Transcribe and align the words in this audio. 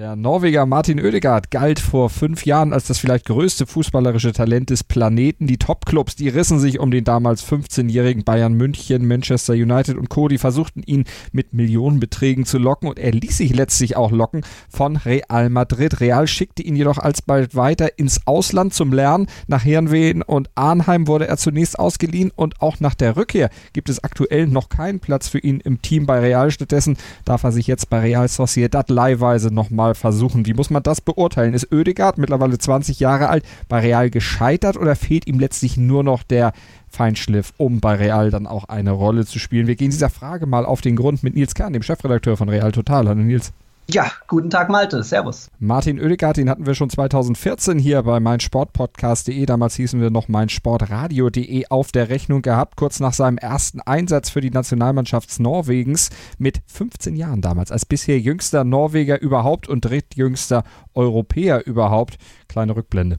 Der 0.00 0.16
Norweger 0.16 0.64
Martin 0.64 0.98
Oedegaard 0.98 1.50
galt 1.50 1.78
vor 1.78 2.08
fünf 2.08 2.46
Jahren 2.46 2.72
als 2.72 2.86
das 2.86 2.96
vielleicht 2.96 3.26
größte 3.26 3.66
fußballerische 3.66 4.32
Talent 4.32 4.70
des 4.70 4.82
Planeten. 4.82 5.46
Die 5.46 5.58
Topclubs, 5.58 6.16
die 6.16 6.30
rissen 6.30 6.58
sich 6.58 6.80
um 6.80 6.90
den 6.90 7.04
damals 7.04 7.46
15-jährigen 7.46 8.24
Bayern 8.24 8.54
München, 8.54 9.06
Manchester 9.06 9.52
United 9.52 9.98
und 9.98 10.08
Co. 10.08 10.28
Die 10.28 10.38
versuchten 10.38 10.82
ihn 10.86 11.04
mit 11.32 11.52
Millionenbeträgen 11.52 12.46
zu 12.46 12.56
locken 12.56 12.88
und 12.88 12.98
er 12.98 13.12
ließ 13.12 13.36
sich 13.36 13.54
letztlich 13.54 13.94
auch 13.98 14.10
locken 14.10 14.40
von 14.70 14.96
Real 14.96 15.50
Madrid. 15.50 16.00
Real 16.00 16.26
schickte 16.26 16.62
ihn 16.62 16.76
jedoch 16.76 16.96
alsbald 16.96 17.54
weiter 17.54 17.98
ins 17.98 18.26
Ausland 18.26 18.72
zum 18.72 18.94
Lernen. 18.94 19.26
Nach 19.48 19.66
Herrenwehen 19.66 20.22
und 20.22 20.48
Arnheim 20.54 21.08
wurde 21.08 21.28
er 21.28 21.36
zunächst 21.36 21.78
ausgeliehen 21.78 22.32
und 22.34 22.62
auch 22.62 22.80
nach 22.80 22.94
der 22.94 23.16
Rückkehr 23.16 23.50
gibt 23.74 23.90
es 23.90 24.02
aktuell 24.02 24.46
noch 24.46 24.70
keinen 24.70 25.00
Platz 25.00 25.28
für 25.28 25.40
ihn 25.40 25.60
im 25.60 25.82
Team 25.82 26.06
bei 26.06 26.20
Real. 26.20 26.50
Stattdessen 26.50 26.96
darf 27.26 27.44
er 27.44 27.52
sich 27.52 27.66
jetzt 27.66 27.90
bei 27.90 28.00
Real 28.00 28.28
Sociedad 28.28 28.88
leihweise 28.88 29.52
nochmal 29.52 29.89
mal 29.90 29.94
versuchen. 29.94 30.46
Wie 30.46 30.54
muss 30.54 30.70
man 30.70 30.82
das 30.82 31.00
beurteilen? 31.00 31.54
Ist 31.54 31.72
Oedegaard 31.72 32.18
mittlerweile 32.18 32.58
20 32.58 33.00
Jahre 33.00 33.28
alt 33.28 33.44
bei 33.68 33.80
Real 33.80 34.10
gescheitert 34.10 34.76
oder 34.76 34.96
fehlt 34.96 35.26
ihm 35.26 35.38
letztlich 35.38 35.76
nur 35.76 36.04
noch 36.04 36.22
der 36.22 36.52
Feinschliff, 36.88 37.52
um 37.56 37.80
bei 37.80 37.94
Real 37.96 38.30
dann 38.30 38.46
auch 38.46 38.64
eine 38.64 38.92
Rolle 38.92 39.26
zu 39.26 39.38
spielen? 39.38 39.66
Wir 39.66 39.76
gehen 39.76 39.90
dieser 39.90 40.10
Frage 40.10 40.46
mal 40.46 40.64
auf 40.64 40.80
den 40.80 40.96
Grund 40.96 41.22
mit 41.22 41.34
Nils 41.34 41.54
Kahn, 41.54 41.72
dem 41.72 41.82
Chefredakteur 41.82 42.36
von 42.36 42.48
Real 42.48 42.72
Total. 42.72 43.08
Hallo 43.08 43.22
Nils. 43.22 43.52
Ja, 43.92 44.12
guten 44.28 44.50
Tag 44.50 44.68
Malte, 44.68 45.02
Servus. 45.02 45.50
Martin 45.58 45.98
Oedegaard, 46.00 46.36
den 46.36 46.48
hatten 46.48 46.64
wir 46.64 46.74
schon 46.74 46.90
2014 46.90 47.76
hier 47.80 48.04
bei 48.04 48.20
meinsportpodcast.de, 48.20 49.44
damals 49.46 49.74
hießen 49.74 50.00
wir 50.00 50.10
noch 50.10 50.28
meinsportradio.de 50.28 51.66
auf 51.70 51.90
der 51.90 52.08
Rechnung 52.08 52.42
gehabt, 52.42 52.76
kurz 52.76 53.00
nach 53.00 53.12
seinem 53.12 53.36
ersten 53.38 53.80
Einsatz 53.80 54.30
für 54.30 54.40
die 54.40 54.50
Nationalmannschaft 54.50 55.40
Norwegens 55.40 56.10
mit 56.38 56.60
15 56.66 57.16
Jahren 57.16 57.40
damals, 57.40 57.72
als 57.72 57.84
bisher 57.84 58.20
jüngster 58.20 58.62
Norweger 58.62 59.20
überhaupt 59.20 59.68
und 59.68 59.84
drittjüngster 59.84 60.62
Europäer 60.94 61.66
überhaupt. 61.66 62.18
Kleine 62.46 62.76
Rückblende. 62.76 63.18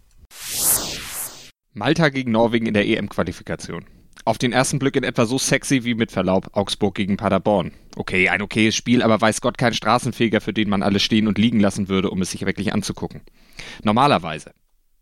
Malta 1.73 2.07
gegen 2.07 2.31
Norwegen 2.31 2.67
in 2.67 2.73
der 2.73 2.87
EM-Qualifikation. 2.87 3.83
Auf 4.23 4.37
den 4.37 4.53
ersten 4.53 4.77
Blick 4.77 4.95
in 4.95 5.03
etwa 5.03 5.25
so 5.25 5.37
sexy 5.37 5.83
wie 5.83 5.95
mit 5.95 6.11
Verlaub 6.11 6.49
Augsburg 6.53 6.95
gegen 6.95 7.17
Paderborn. 7.17 7.71
Okay, 7.95 8.29
ein 8.29 8.41
okayes 8.41 8.75
Spiel, 8.75 9.01
aber 9.01 9.19
weiß 9.19 9.41
Gott 9.41 9.57
kein 9.57 9.73
Straßenfeger, 9.73 10.41
für 10.41 10.53
den 10.53 10.69
man 10.69 10.83
alles 10.83 11.01
stehen 11.01 11.27
und 11.27 11.37
liegen 11.37 11.59
lassen 11.59 11.89
würde, 11.89 12.11
um 12.11 12.21
es 12.21 12.31
sich 12.31 12.45
wirklich 12.45 12.73
anzugucken. 12.73 13.21
Normalerweise. 13.83 14.51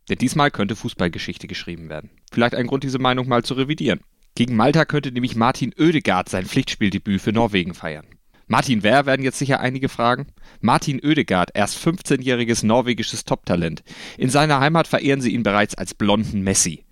Denn 0.07 0.17
diesmal 0.17 0.51
könnte 0.51 0.75
Fußballgeschichte 0.75 1.47
geschrieben 1.47 1.89
werden. 1.89 2.09
Vielleicht 2.31 2.55
ein 2.55 2.67
Grund, 2.67 2.83
diese 2.83 2.99
Meinung 2.99 3.27
mal 3.27 3.43
zu 3.43 3.53
revidieren. 3.55 3.99
Gegen 4.35 4.55
Malta 4.55 4.85
könnte 4.85 5.11
nämlich 5.11 5.35
Martin 5.35 5.73
Oedegaard 5.77 6.29
sein 6.29 6.45
Pflichtspieldebüt 6.45 7.21
für 7.21 7.33
Norwegen 7.33 7.73
feiern. 7.73 8.05
Martin 8.47 8.81
wer, 8.81 9.05
werden 9.05 9.23
jetzt 9.23 9.37
sicher 9.37 9.59
einige 9.59 9.89
fragen. 9.89 10.27
Martin 10.59 10.99
Oedegaard, 11.03 11.51
erst 11.53 11.77
15-jähriges 11.85 12.65
norwegisches 12.65 13.23
Toptalent. 13.23 13.83
In 14.17 14.29
seiner 14.29 14.59
Heimat 14.59 14.87
verehren 14.87 15.21
sie 15.21 15.33
ihn 15.33 15.43
bereits 15.43 15.75
als 15.75 15.93
blonden 15.93 16.41
Messi. 16.41 16.83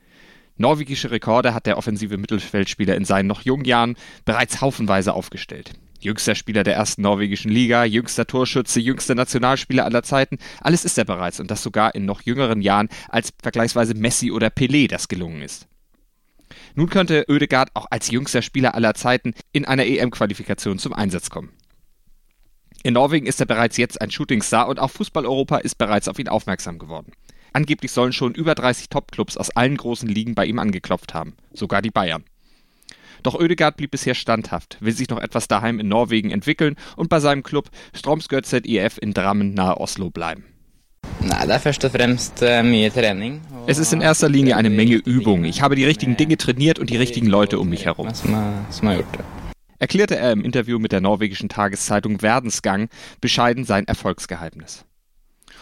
Norwegische 0.58 1.11
Rekorde 1.11 1.53
hat 1.53 1.66
der 1.66 1.77
offensive 1.77 2.17
Mittelfeldspieler 2.17 2.95
in 2.95 3.05
seinen 3.05 3.27
noch 3.27 3.41
jungen 3.41 3.66
Jahren 3.66 3.95
bereits 4.25 4.61
haufenweise 4.61 5.14
aufgestellt. 5.14 5.73
Jüngster 5.99 6.36
Spieler 6.36 6.64
der 6.64 6.75
ersten 6.75 7.02
norwegischen 7.02 7.52
Liga, 7.52 7.83
jüngster 7.83 8.27
Torschütze, 8.27 8.80
jüngster 8.80 9.16
Nationalspieler 9.16 9.86
aller 9.86 10.03
Zeiten, 10.03 10.38
alles 10.61 10.86
ist 10.86 10.97
er 10.97 11.05
bereits 11.05 11.39
und 11.39 11.49
das 11.49 11.64
sogar 11.64 11.95
in 11.95 12.05
noch 12.05 12.22
jüngeren 12.22 12.61
Jahren 12.61 12.89
als 13.09 13.33
vergleichsweise 13.41 13.94
Messi 13.95 14.31
oder 14.31 14.47
Pelé 14.47 14.88
das 14.88 15.08
gelungen 15.08 15.41
ist. 15.41 15.67
Nun 16.75 16.89
könnte 16.89 17.25
Oedegaard 17.27 17.69
auch 17.73 17.88
als 17.89 18.11
jüngster 18.11 18.42
Spieler 18.42 18.75
aller 18.75 18.94
Zeiten 18.94 19.33
in 19.52 19.66
einer 19.66 19.86
EM-Qualifikation 19.86 20.80
zum 20.80 20.94
Einsatz 20.94 21.30
kommen. 21.30 21.52
In 22.83 22.93
Norwegen 22.93 23.26
ist 23.26 23.39
er 23.39 23.48
bereits 23.48 23.77
jetzt 23.77 23.99
ein 23.99 24.11
Shootingstar 24.11 24.67
und 24.67 24.80
auch 24.80 24.92
Fußball-Europa 24.92 25.58
ist 25.58 25.77
bereits 25.77 26.08
auf 26.08 26.20
ihn 26.20 26.30
aufmerksam 26.30 26.77
geworden. 26.77 27.11
Angeblich 27.58 27.92
sollen 27.92 28.14
schon 28.14 28.36
über 28.36 28.54
30 28.54 28.88
Topclubs 28.90 29.36
aus 29.36 29.50
allen 29.50 29.78
großen 29.78 30.08
Ligen 30.08 30.36
bei 30.36 30.45
ihm 30.45 30.60
angeklopft 30.60 31.16
haben, 31.16 31.34
sogar 31.52 31.82
die 31.82 31.90
Bayern. 31.90 32.23
Doch 33.23 33.34
Oedegaard 33.34 33.78
blieb 33.78 33.90
bisher 33.90 34.14
standhaft, 34.14 34.78
will 34.80 34.94
sich 34.94 35.10
noch 35.10 35.20
etwas 35.20 35.48
daheim 35.48 35.80
in 35.80 35.88
Norwegen 35.88 36.30
entwickeln 36.30 36.76
und 36.98 37.10
bei 37.10 37.20
seinem 37.20 37.42
Club 37.42 37.72
Stromsgødset 37.95 38.68
IF 38.68 39.00
in 39.02 39.16
Drammen 39.16 39.56
nahe 39.56 39.78
Oslo 39.78 40.12
bleiben. 40.12 40.45
Eh, 43.66 43.72
es 43.72 43.80
ist 43.80 43.92
in 43.92 44.02
erster 44.02 44.30
Linie 44.30 44.56
eine 44.56 44.70
Menge 44.70 44.98
Übung. 44.98 45.44
Ich 45.44 45.64
habe 45.64 45.76
die 45.76 45.86
richtigen 45.86 46.16
Dinge 46.16 46.38
trainiert 46.38 46.78
und 46.78 46.92
die 46.92 46.98
richtigen 46.98 47.26
Leute 47.26 47.58
um 47.58 47.70
mich 47.70 47.86
herum. 47.86 48.08
Erklärte 49.80 50.16
er 50.16 50.32
im 50.32 50.45
Interview 50.45 50.78
mit 50.78 50.92
der 50.92 51.02
norwegischen 51.02 51.50
Tageszeitung 51.50 52.20
Verdensgang 52.20 52.89
bescheiden 53.20 53.64
sein 53.64 53.88
Erfolgsgeheimnis. 53.88 54.86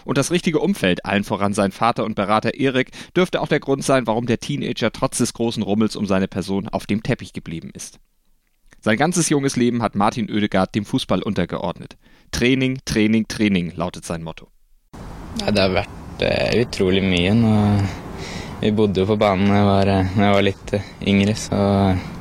Und 0.05 0.17
das 0.17 0.31
richtige 0.31 0.59
Umfeld, 0.59 1.03
allen 1.03 1.25
voran 1.25 1.53
sein 1.53 1.73
Vater 1.73 2.05
und 2.05 2.15
Berater 2.15 2.53
Erik, 2.53 2.91
dürfte 3.17 3.41
auch 3.41 3.49
der 3.49 3.59
Grund 3.59 3.83
sein, 3.83 4.07
warum 4.07 4.27
der 4.27 4.39
Teenager 4.39 4.91
trotz 4.91 5.17
des 5.17 5.33
großen 5.33 5.63
Rummels 5.63 5.97
um 5.97 6.05
seine 6.05 6.29
Person 6.29 6.69
auf 6.69 6.85
dem 6.85 7.03
Teppich 7.03 7.33
geblieben 7.33 7.71
ist. 7.73 7.99
Sein 8.79 8.97
ganzes 8.97 9.29
junges 9.29 9.55
Leben 9.55 9.81
hat 9.81 9.95
Martin 9.95 10.29
Oedegaard 10.29 10.75
dem 10.75 10.85
Fußball 10.85 11.23
untergeordnet. 11.23 11.97
Training, 12.31 12.79
Training, 12.85 13.27
Training 13.27 13.73
lautet 13.75 14.05
sein 14.05 14.21
Motto. 14.21 14.47
Ja, 15.41 15.51
det 15.51 15.61
har 15.61 15.73
vært 15.73 16.21
eh, 16.21 16.61
utrolig 16.61 17.03
mye. 17.03 17.33
Nå 17.33 18.04
Vi 18.65 18.71
bodde 18.73 19.03
jo 19.03 19.05
på 19.05 19.15
banen 19.21 19.45
da 19.45 19.59
jeg 19.59 19.65
var, 19.67 19.89
jeg 19.93 20.33
war 20.33 20.41
litt 20.41 20.71
yngre, 21.05 21.35
så 21.37 21.57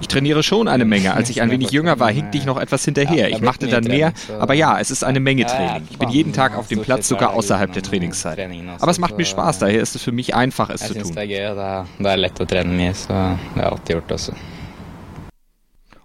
Ich 0.03 0.09
trainiere 0.09 0.43
schon 0.43 0.69
eine 0.69 0.85
Menge. 0.85 1.15
Als 1.15 1.31
ich 1.31 1.41
ein 1.41 1.51
wenig 1.51 1.71
jünger 1.71 1.99
war, 1.99 2.11
hinkte 2.11 2.37
ich 2.37 2.45
noch 2.45 2.61
etwas 2.61 2.85
hinterher. 2.85 3.31
Ich 3.31 3.41
machte 3.41 3.67
dann 3.67 3.85
mehr, 3.85 4.13
aber 4.39 4.53
ja, 4.53 4.79
es 4.79 4.91
ist 4.91 5.03
eine 5.03 5.21
Menge 5.21 5.47
Training. 5.47 5.89
Ich 5.91 5.99
bin 5.99 6.11
jeden 6.11 6.35
Tag 6.35 6.59
auf 6.59 6.69
dem 6.69 6.83
Platz, 6.83 7.09
sogar 7.09 7.33
außerhalb 7.33 7.73
der 7.73 7.83
Trainingszeit. 7.83 8.39
Aber 8.79 8.91
es 8.91 8.99
macht 8.99 9.17
mir 9.17 9.25
Spaß, 9.25 9.61
daher 9.61 9.81
ist 9.81 9.97
es 9.97 10.03
für 10.03 10.13
mich 10.13 10.35
einfach, 10.35 10.69
es 10.69 10.83
zu 10.83 10.93
tun. 10.93 11.17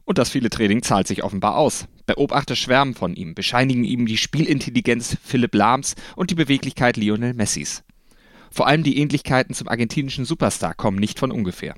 Und 0.06 0.18
das 0.18 0.30
viele 0.30 0.50
Training 0.50 0.82
zahlt 0.82 1.08
sich 1.08 1.24
offenbar 1.24 1.58
aus. 1.58 1.86
Beobachter 2.06 2.56
schwärmen 2.56 2.96
von 2.96 3.14
ihm, 3.14 3.36
bescheinigen 3.36 3.84
ihm 3.84 4.06
die 4.06 4.18
Spielintelligenz 4.18 5.18
Philipp 5.22 5.54
Lahms 5.54 5.96
und 6.16 6.32
die 6.32 6.36
Beweglichkeit 6.36 6.96
Lionel 6.96 7.34
Messis. 7.34 7.84
Vor 8.52 8.68
allem 8.68 8.84
die 8.84 8.98
Ähnlichkeiten 8.98 9.54
zum 9.54 9.68
argentinischen 9.68 10.26
Superstar 10.26 10.74
kommen 10.74 11.00
nicht 11.00 11.20
von 11.20 11.32
ungefähr. 11.32 11.76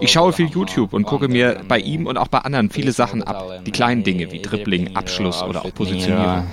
Ich 0.00 0.12
schaue 0.12 0.32
viel 0.32 0.46
YouTube 0.46 0.92
und 0.92 1.04
gucke 1.04 1.28
mir 1.28 1.60
bei 1.68 1.78
ihm 1.78 2.06
und 2.06 2.16
auch 2.16 2.28
bei 2.28 2.38
anderen 2.38 2.70
viele 2.70 2.92
Sachen 2.92 3.22
ab. 3.22 3.62
Die 3.66 3.72
kleinen 3.72 4.02
Dinge 4.04 4.32
wie 4.32 4.40
Dribbling, 4.40 4.96
Abschluss 4.96 5.42
oder 5.42 5.64
auch 5.64 5.74
Positionierung. 5.74 6.46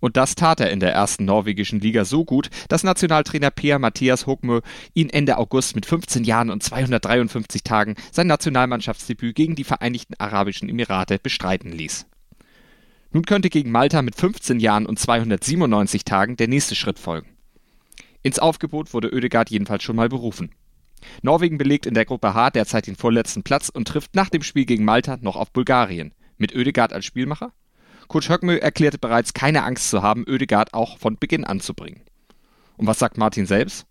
Und 0.00 0.16
das 0.16 0.34
tat 0.34 0.60
er 0.60 0.70
in 0.70 0.80
der 0.80 0.92
ersten 0.92 1.24
norwegischen 1.24 1.80
Liga 1.80 2.04
so 2.04 2.24
gut, 2.24 2.50
dass 2.68 2.84
Nationaltrainer 2.84 3.50
Peer 3.50 3.78
Mathias 3.78 4.26
Hogmö 4.26 4.60
ihn 4.94 5.10
Ende 5.10 5.38
August 5.38 5.74
mit 5.74 5.86
15 5.86 6.24
Jahren 6.24 6.50
und 6.50 6.62
253 6.62 7.62
Tagen 7.64 7.94
sein 8.12 8.28
Nationalmannschaftsdebüt 8.28 9.34
gegen 9.34 9.56
die 9.56 9.64
Vereinigten 9.64 10.14
Arabischen 10.18 10.68
Emirate 10.68 11.18
bestreiten 11.18 11.72
ließ. 11.72 12.06
Nun 13.10 13.24
könnte 13.24 13.48
gegen 13.48 13.70
Malta 13.70 14.02
mit 14.02 14.16
15 14.16 14.60
Jahren 14.60 14.86
und 14.86 14.98
297 14.98 16.04
Tagen 16.04 16.36
der 16.36 16.48
nächste 16.48 16.74
Schritt 16.74 16.98
folgen. 16.98 17.30
Ins 18.22 18.38
Aufgebot 18.38 18.92
wurde 18.92 19.12
Oedegaard 19.12 19.50
jedenfalls 19.50 19.82
schon 19.82 19.96
mal 19.96 20.08
berufen. 20.08 20.50
Norwegen 21.22 21.58
belegt 21.58 21.86
in 21.86 21.94
der 21.94 22.04
Gruppe 22.04 22.34
H 22.34 22.50
derzeit 22.50 22.86
den 22.86 22.96
vorletzten 22.96 23.42
Platz 23.42 23.68
und 23.68 23.88
trifft 23.88 24.14
nach 24.14 24.28
dem 24.28 24.42
Spiel 24.42 24.66
gegen 24.66 24.84
Malta 24.84 25.16
noch 25.20 25.36
auf 25.36 25.52
Bulgarien. 25.52 26.12
Mit 26.36 26.54
Oedegaard 26.54 26.92
als 26.92 27.04
Spielmacher? 27.06 27.52
Coach 28.08 28.28
Höckmö 28.28 28.56
erklärte 28.56 28.98
bereits 28.98 29.32
keine 29.34 29.64
Angst 29.64 29.90
zu 29.90 30.02
haben, 30.02 30.24
Oedegaard 30.28 30.74
auch 30.74 30.98
von 30.98 31.16
Beginn 31.16 31.44
anzubringen. 31.44 32.02
Und 32.76 32.86
was 32.86 32.98
sagt 32.98 33.16
Martin 33.18 33.46
selbst? 33.46 33.86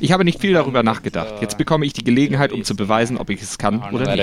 Ich 0.00 0.12
habe 0.12 0.24
nicht 0.24 0.40
viel 0.40 0.52
darüber 0.52 0.82
nachgedacht. 0.82 1.34
Jetzt 1.40 1.58
bekomme 1.58 1.86
ich 1.86 1.92
die 1.92 2.04
Gelegenheit, 2.04 2.52
um 2.52 2.64
zu 2.64 2.76
beweisen, 2.76 3.18
ob 3.18 3.30
ich 3.30 3.42
es 3.42 3.58
kann 3.58 3.80
oder 3.92 4.06
nicht. 4.16 4.18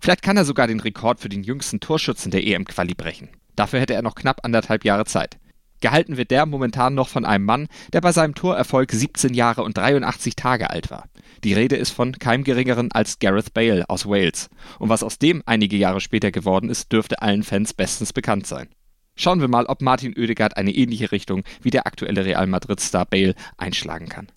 Vielleicht 0.00 0.22
kann 0.22 0.36
er 0.36 0.44
sogar 0.44 0.66
den 0.66 0.80
Rekord 0.80 1.20
für 1.20 1.28
den 1.28 1.42
jüngsten 1.42 1.80
Torschützen 1.80 2.30
der 2.30 2.46
EM-Quali 2.46 2.94
brechen. 2.94 3.28
Dafür 3.56 3.80
hätte 3.80 3.94
er 3.94 4.02
noch 4.02 4.14
knapp 4.14 4.44
anderthalb 4.44 4.84
Jahre 4.84 5.04
Zeit. 5.04 5.38
Gehalten 5.80 6.16
wird 6.16 6.30
der 6.30 6.46
momentan 6.46 6.94
noch 6.94 7.08
von 7.08 7.24
einem 7.24 7.44
Mann, 7.44 7.68
der 7.92 8.00
bei 8.00 8.12
seinem 8.12 8.34
Torerfolg 8.34 8.90
17 8.90 9.32
Jahre 9.34 9.62
und 9.62 9.76
83 9.76 10.34
Tage 10.34 10.70
alt 10.70 10.90
war. 10.90 11.04
Die 11.44 11.52
Rede 11.52 11.76
ist 11.76 11.90
von 11.90 12.12
keinem 12.12 12.42
geringeren 12.42 12.90
als 12.90 13.20
Gareth 13.20 13.54
Bale 13.54 13.88
aus 13.88 14.06
Wales. 14.06 14.50
Und 14.80 14.88
was 14.88 15.04
aus 15.04 15.18
dem 15.18 15.42
einige 15.46 15.76
Jahre 15.76 16.00
später 16.00 16.32
geworden 16.32 16.68
ist, 16.68 16.92
dürfte 16.92 17.22
allen 17.22 17.44
Fans 17.44 17.74
bestens 17.74 18.12
bekannt 18.12 18.46
sein. 18.46 18.68
Schauen 19.14 19.40
wir 19.40 19.48
mal, 19.48 19.66
ob 19.66 19.82
Martin 19.82 20.14
Oedegaard 20.16 20.56
eine 20.56 20.72
ähnliche 20.72 21.12
Richtung 21.12 21.42
wie 21.62 21.70
der 21.70 21.86
aktuelle 21.86 22.24
Real 22.24 22.46
Madrid-Star 22.46 23.04
Bale 23.04 23.34
einschlagen 23.56 24.08
kann. 24.08 24.28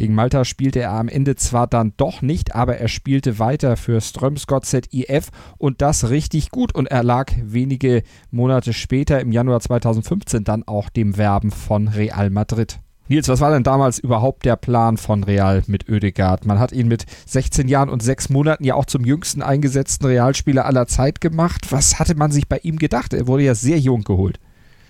Gegen 0.00 0.14
Malta 0.14 0.46
spielte 0.46 0.80
er 0.80 0.92
am 0.92 1.08
Ende 1.08 1.36
zwar 1.36 1.66
dann 1.66 1.92
doch 1.98 2.22
nicht, 2.22 2.54
aber 2.54 2.78
er 2.78 2.88
spielte 2.88 3.38
weiter 3.38 3.76
für 3.76 4.00
Strömsgott 4.00 4.64
ZIF 4.64 5.28
und 5.58 5.82
das 5.82 6.08
richtig 6.08 6.50
gut 6.50 6.74
und 6.74 6.86
er 6.86 7.02
lag 7.02 7.30
wenige 7.44 8.02
Monate 8.30 8.72
später 8.72 9.20
im 9.20 9.30
Januar 9.30 9.60
2015 9.60 10.42
dann 10.42 10.66
auch 10.66 10.88
dem 10.88 11.18
Werben 11.18 11.50
von 11.50 11.88
Real 11.88 12.30
Madrid. 12.30 12.78
Nils, 13.08 13.28
was 13.28 13.42
war 13.42 13.50
denn 13.50 13.62
damals 13.62 13.98
überhaupt 13.98 14.46
der 14.46 14.56
Plan 14.56 14.96
von 14.96 15.22
Real 15.22 15.64
mit 15.66 15.90
Oedegaard? 15.90 16.46
Man 16.46 16.58
hat 16.58 16.72
ihn 16.72 16.88
mit 16.88 17.04
16 17.26 17.68
Jahren 17.68 17.90
und 17.90 18.02
6 18.02 18.30
Monaten 18.30 18.64
ja 18.64 18.76
auch 18.76 18.86
zum 18.86 19.04
jüngsten 19.04 19.42
eingesetzten 19.42 20.06
Realspieler 20.06 20.64
aller 20.64 20.86
Zeit 20.86 21.20
gemacht. 21.20 21.72
Was 21.72 21.98
hatte 21.98 22.14
man 22.14 22.32
sich 22.32 22.48
bei 22.48 22.56
ihm 22.62 22.78
gedacht? 22.78 23.12
Er 23.12 23.26
wurde 23.26 23.42
ja 23.42 23.54
sehr 23.54 23.78
jung 23.78 24.02
geholt. 24.02 24.40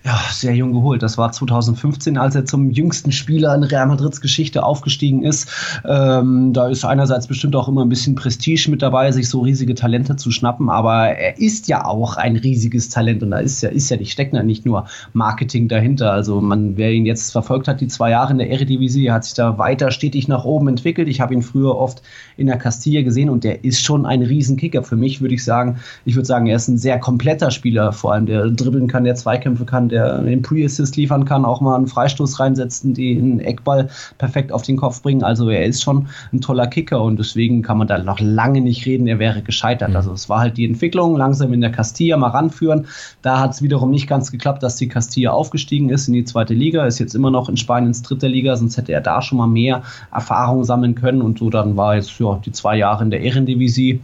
Ja, 0.03 0.19
sehr 0.31 0.55
jung 0.55 0.73
geholt. 0.73 1.03
Das 1.03 1.19
war 1.19 1.31
2015, 1.31 2.17
als 2.17 2.35
er 2.35 2.47
zum 2.47 2.71
jüngsten 2.71 3.13
Spieler 3.13 3.55
in 3.55 3.65
Real 3.65 3.87
Madrids 3.87 4.23
Geschichte 4.23 4.63
aufgestiegen 4.63 5.23
ist. 5.23 5.51
Ähm, 5.87 6.55
da 6.55 6.69
ist 6.69 6.87
einerseits 6.87 7.27
bestimmt 7.27 7.55
auch 7.55 7.69
immer 7.69 7.85
ein 7.85 7.91
bisschen 7.91 8.15
Prestige 8.15 8.71
mit 8.71 8.81
dabei, 8.81 9.13
sich 9.13 9.29
so 9.29 9.41
riesige 9.41 9.75
Talente 9.75 10.17
zu 10.17 10.31
schnappen, 10.31 10.71
aber 10.71 11.09
er 11.09 11.39
ist 11.39 11.69
ja 11.69 11.85
auch 11.85 12.17
ein 12.17 12.37
riesiges 12.37 12.89
Talent 12.89 13.23
und 13.23 13.31
da 13.31 13.41
ist 13.41 13.61
ja, 13.63 13.69
ist 13.69 13.91
ja 13.91 13.99
nicht, 13.99 14.11
steckt 14.11 14.33
ja 14.33 14.43
nicht 14.43 14.65
nur 14.65 14.87
Marketing 15.13 15.69
dahinter. 15.69 16.13
Also 16.13 16.41
man, 16.41 16.79
wer 16.79 16.93
ihn 16.93 17.05
jetzt 17.05 17.33
verfolgt 17.33 17.69
hat, 17.69 17.83
die 17.83 17.89
zwei 17.89 18.09
Jahre 18.09 18.33
in 18.33 18.39
der 18.39 18.49
Eredivisie, 18.49 19.11
hat 19.11 19.25
sich 19.25 19.35
da 19.35 19.59
weiter 19.59 19.91
stetig 19.91 20.29
nach 20.29 20.47
oben 20.47 20.69
entwickelt. 20.69 21.09
Ich 21.09 21.21
habe 21.21 21.35
ihn 21.35 21.43
früher 21.43 21.77
oft 21.77 22.01
in 22.39 22.47
der 22.47 22.57
Castilla 22.57 23.03
gesehen 23.03 23.29
und 23.29 23.45
der 23.45 23.65
ist 23.65 23.83
schon 23.83 24.07
ein 24.07 24.23
Riesenkicker. 24.23 24.83
Für 24.83 24.97
mich 24.97 25.21
würde 25.21 25.35
ich 25.35 25.45
sagen, 25.45 25.77
ich 26.07 26.15
würde 26.15 26.27
sagen, 26.27 26.47
er 26.47 26.57
ist 26.57 26.69
ein 26.69 26.79
sehr 26.79 26.99
kompletter 26.99 27.51
Spieler, 27.51 27.93
vor 27.93 28.15
allem 28.15 28.25
der 28.25 28.49
dribbeln 28.49 28.89
kann, 28.89 29.05
der 29.05 29.15
Zweikämpfe 29.15 29.67
kann, 29.67 29.90
der 29.91 30.19
den 30.19 30.43
Pre-Assist 30.43 30.97
liefern 30.97 31.25
kann, 31.25 31.45
auch 31.45 31.61
mal 31.61 31.77
einen 31.77 31.87
Freistoß 31.87 32.41
reinsetzen, 32.41 32.95
die 32.95 33.17
einen 33.17 33.41
Eckball 33.41 33.89
perfekt 34.19 34.53
auf 34.53 34.63
den 34.63 34.77
Kopf 34.77 35.03
bringen. 35.03 35.23
Also 35.23 35.49
er 35.49 35.65
ist 35.65 35.83
schon 35.83 36.09
ein 36.33 36.41
toller 36.41 36.67
Kicker 36.67 37.03
und 37.03 37.19
deswegen 37.19 37.63
kann 37.63 37.79
man 37.79 37.89
da 37.89 37.99
noch 37.99 38.21
lange 38.21 38.61
nicht 38.61 38.87
reden, 38.87 39.07
er 39.07 39.19
wäre 39.19 39.43
gescheitert. 39.43 39.91
Mhm. 39.91 39.97
Also 39.97 40.13
es 40.13 40.29
war 40.29 40.41
halt 40.41 40.57
die 40.57 40.65
Entwicklung, 40.65 41.17
langsam 41.17 41.53
in 41.53 41.61
der 41.61 41.73
Castilla 41.73 42.17
mal 42.17 42.31
ranführen. 42.31 42.87
Da 43.23 43.41
hat 43.41 43.53
es 43.53 43.63
wiederum 43.63 43.91
nicht 43.91 44.07
ganz 44.07 44.31
geklappt, 44.31 44.63
dass 44.63 44.77
die 44.77 44.89
Castilla 44.89 45.33
aufgestiegen 45.33 45.91
ist 45.91 46.09
in 46.09 46.15
die 46.15 46.25
zweite 46.25 46.55
Liga, 46.55 46.87
ist 46.87 46.99
jetzt 46.99 47.15
immer 47.15 47.31
noch 47.31 47.49
in 47.49 47.57
Spaniens 47.57 48.03
dritte 48.03 48.29
Liga, 48.29 48.57
sonst 48.57 48.77
hätte 48.77 48.93
er 48.93 49.01
da 49.01 49.23
schon 49.23 49.39
mal 49.39 49.47
mehr 49.47 49.83
Erfahrung 50.13 50.65
sammeln 50.65 50.95
können 50.95 51.23
und 51.23 51.39
so 51.39 51.51
dann 51.51 51.77
war 51.77 51.97
jetzt 51.97 52.19
ja, 52.19 52.41
die 52.45 52.53
zwei 52.53 52.77
Jahre 52.77 53.05
in 53.05 53.11
der 53.11 53.21
Ehrendivisie 53.21 54.01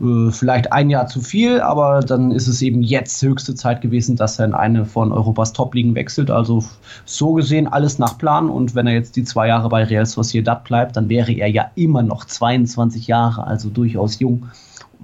äh, 0.00 0.30
vielleicht 0.30 0.72
ein 0.72 0.90
Jahr 0.90 1.06
zu 1.06 1.20
viel, 1.20 1.60
aber 1.60 2.00
dann 2.00 2.30
ist 2.30 2.48
es 2.48 2.62
eben 2.62 2.82
jetzt 2.82 3.22
höchste 3.22 3.54
Zeit 3.54 3.80
gewesen, 3.80 4.16
dass 4.16 4.38
er 4.38 4.46
in 4.46 4.54
eine 4.54 4.84
von 4.84 5.12
Europas 5.22 5.52
Top-Ligen 5.52 5.94
wechselt. 5.94 6.30
Also 6.30 6.64
so 7.04 7.32
gesehen 7.32 7.66
alles 7.66 7.98
nach 7.98 8.18
Plan. 8.18 8.48
Und 8.48 8.74
wenn 8.74 8.86
er 8.86 8.94
jetzt 8.94 9.16
die 9.16 9.24
zwei 9.24 9.48
Jahre 9.48 9.68
bei 9.68 9.84
Real 9.84 10.06
Sociedad 10.06 10.64
bleibt, 10.64 10.96
dann 10.96 11.08
wäre 11.08 11.32
er 11.32 11.48
ja 11.48 11.70
immer 11.74 12.02
noch 12.02 12.24
22 12.24 13.06
Jahre, 13.06 13.46
also 13.46 13.70
durchaus 13.70 14.18
jung 14.18 14.48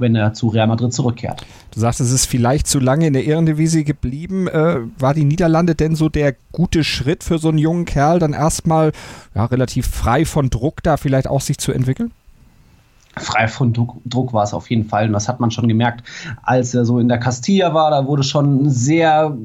wenn 0.01 0.15
er 0.15 0.33
zu 0.33 0.49
Real 0.49 0.67
Madrid 0.67 0.93
zurückkehrt. 0.93 1.45
Du 1.73 1.81
sagst, 1.81 2.01
es 2.01 2.13
ist 2.13 2.27
vielleicht 2.27 2.67
zu 2.67 2.79
lange 2.79 3.07
in 3.07 3.13
der 3.13 3.25
Ehrendivisie 3.25 3.85
geblieben. 3.85 4.49
Äh, 4.49 4.81
war 4.99 5.15
die 5.15 5.25
Niederlande 5.25 5.75
denn 5.75 5.97
so 5.97 6.09
der 6.09 6.35
gute 6.53 6.85
Schritt 6.85 7.25
für 7.25 7.39
so 7.39 7.49
einen 7.49 7.59
jungen 7.59 7.85
Kerl, 7.85 8.19
dann 8.19 8.33
erstmal 8.33 8.93
ja, 9.35 9.45
relativ 9.47 9.87
frei 9.87 10.25
von 10.25 10.51
Druck 10.51 10.83
da 10.83 10.97
vielleicht 10.97 11.27
auch 11.27 11.41
sich 11.41 11.59
zu 11.59 11.73
entwickeln? 11.73 12.13
Frei 13.19 13.49
von 13.49 13.73
Druck, 13.73 13.97
Druck, 14.05 14.33
war 14.33 14.45
es 14.45 14.55
auf 14.55 14.71
jeden 14.71 14.85
Fall. 14.85 15.07
Und 15.07 15.13
das 15.13 15.29
hat 15.29 15.41
man 15.41 15.51
schon 15.51 15.69
gemerkt, 15.69 16.05
als 16.43 16.75
er 16.75 16.85
so 16.85 16.99
in 16.99 17.09
der 17.09 17.19
Castilla 17.19 17.75
war. 17.75 17.91
Da 17.91 18.07
wurde 18.07 18.23
schon 18.23 18.69
sehr, 18.69 19.37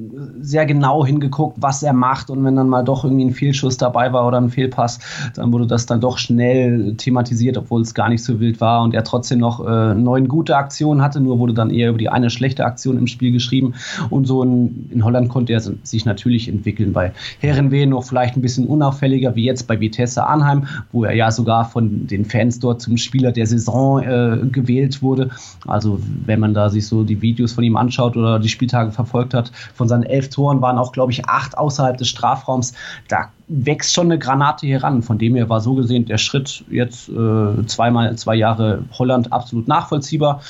sehr 0.42 0.66
genau 0.66 1.06
hingeguckt, 1.06 1.58
was 1.60 1.84
er 1.84 1.94
macht. 1.94 2.30
Und 2.30 2.44
wenn 2.44 2.56
dann 2.56 2.70
mal 2.70 2.84
doch 2.84 3.04
irgendwie 3.04 3.26
ein 3.26 3.34
Fehlschuss 3.34 3.78
dabei 3.78 4.14
war 4.14 4.28
oder 4.28 4.40
ein 4.40 4.50
Fehlpass, 4.50 5.00
dann 5.36 5.52
wurde 5.52 5.68
das 5.68 5.86
dann 5.86 6.02
doch 6.02 6.18
schnell 6.18 6.96
thematisiert, 6.96 7.58
obwohl 7.58 7.82
es 7.82 7.94
gar 7.94 8.10
nicht 8.10 8.24
so 8.24 8.40
wild 8.40 8.62
war. 8.62 8.84
Und 8.84 8.94
er 8.94 9.04
trotzdem 9.04 9.40
noch 9.40 9.66
äh, 9.66 9.96
neun 9.96 10.28
gute 10.28 10.56
Aktionen 10.56 11.02
hatte, 11.02 11.20
nur 11.20 11.40
wurde 11.40 11.54
dann 11.54 11.70
eher 11.70 11.90
über 11.90 11.98
die 11.98 12.10
eine 12.10 12.30
schlechte 12.30 12.66
Aktion 12.66 12.98
im 12.98 13.08
Spiel 13.08 13.32
geschrieben. 13.32 13.74
Und 14.10 14.26
so 14.26 14.44
in, 14.44 14.90
in 14.92 15.04
Holland 15.04 15.30
konnte 15.30 15.54
er 15.54 15.62
sich 15.62 16.06
natürlich 16.06 16.48
entwickeln. 16.48 16.94
Bei 16.94 17.14
Herrenwehen 17.40 17.90
noch 17.90 18.04
vielleicht 18.04 18.38
ein 18.38 18.42
bisschen 18.42 18.68
unauffälliger, 18.68 19.36
wie 19.36 19.46
jetzt 19.46 19.68
bei 19.68 19.80
Vitesse 19.80 20.26
Arnheim, 20.26 20.68
wo 20.92 21.04
er 21.04 21.14
ja 21.14 21.32
sogar 21.32 21.66
von 21.66 22.08
den 22.08 22.26
Fans 22.26 22.60
dort 22.60 22.82
zum 22.82 22.98
Spieler 22.98 23.32
der 23.32 23.48
Saison 23.48 23.63
Saison 23.64 24.02
äh, 24.02 24.38
gewählt 24.52 25.02
wurde. 25.02 25.30
Also 25.66 26.00
wenn 26.26 26.40
man 26.40 26.54
da 26.54 26.70
sich 26.70 26.88
so 26.88 27.04
die 27.04 27.22
Videos 27.22 27.54
von 27.54 27.64
ihm 27.64 27.78
anschaut 27.78 28.18
oder 28.18 28.40
die 28.40 28.50
Spieltage 28.50 28.92
verfolgt 28.92 29.34
hat, 29.34 29.52
von 29.74 29.88
seinen 29.88 30.04
elf 30.04 30.30
Toren 30.30 30.62
waren 30.62 30.78
auch, 30.78 30.92
glaube 30.92 31.12
ich, 31.12 31.26
acht 31.26 31.58
außerhalb 31.58 31.98
des 31.98 32.10
Strafraums. 32.10 32.74
Da 33.08 33.30
wächst 33.48 33.94
schon 33.94 34.08
eine 34.08 34.20
Granate 34.20 34.66
hier 34.66 34.84
ran. 34.84 35.04
Von 35.04 35.18
dem 35.18 35.36
her 35.36 35.50
war 35.50 35.62
so 35.62 35.76
gesehen 35.76 36.06
der 36.06 36.18
Schritt 36.18 36.64
jetzt 36.70 37.10
äh, 37.10 37.66
zweimal 37.66 38.16
zwei 38.18 38.36
Jahre 38.36 38.84
Holland 38.98 39.32
absolut 39.32 39.68
nachvollziehbar. 39.68 40.42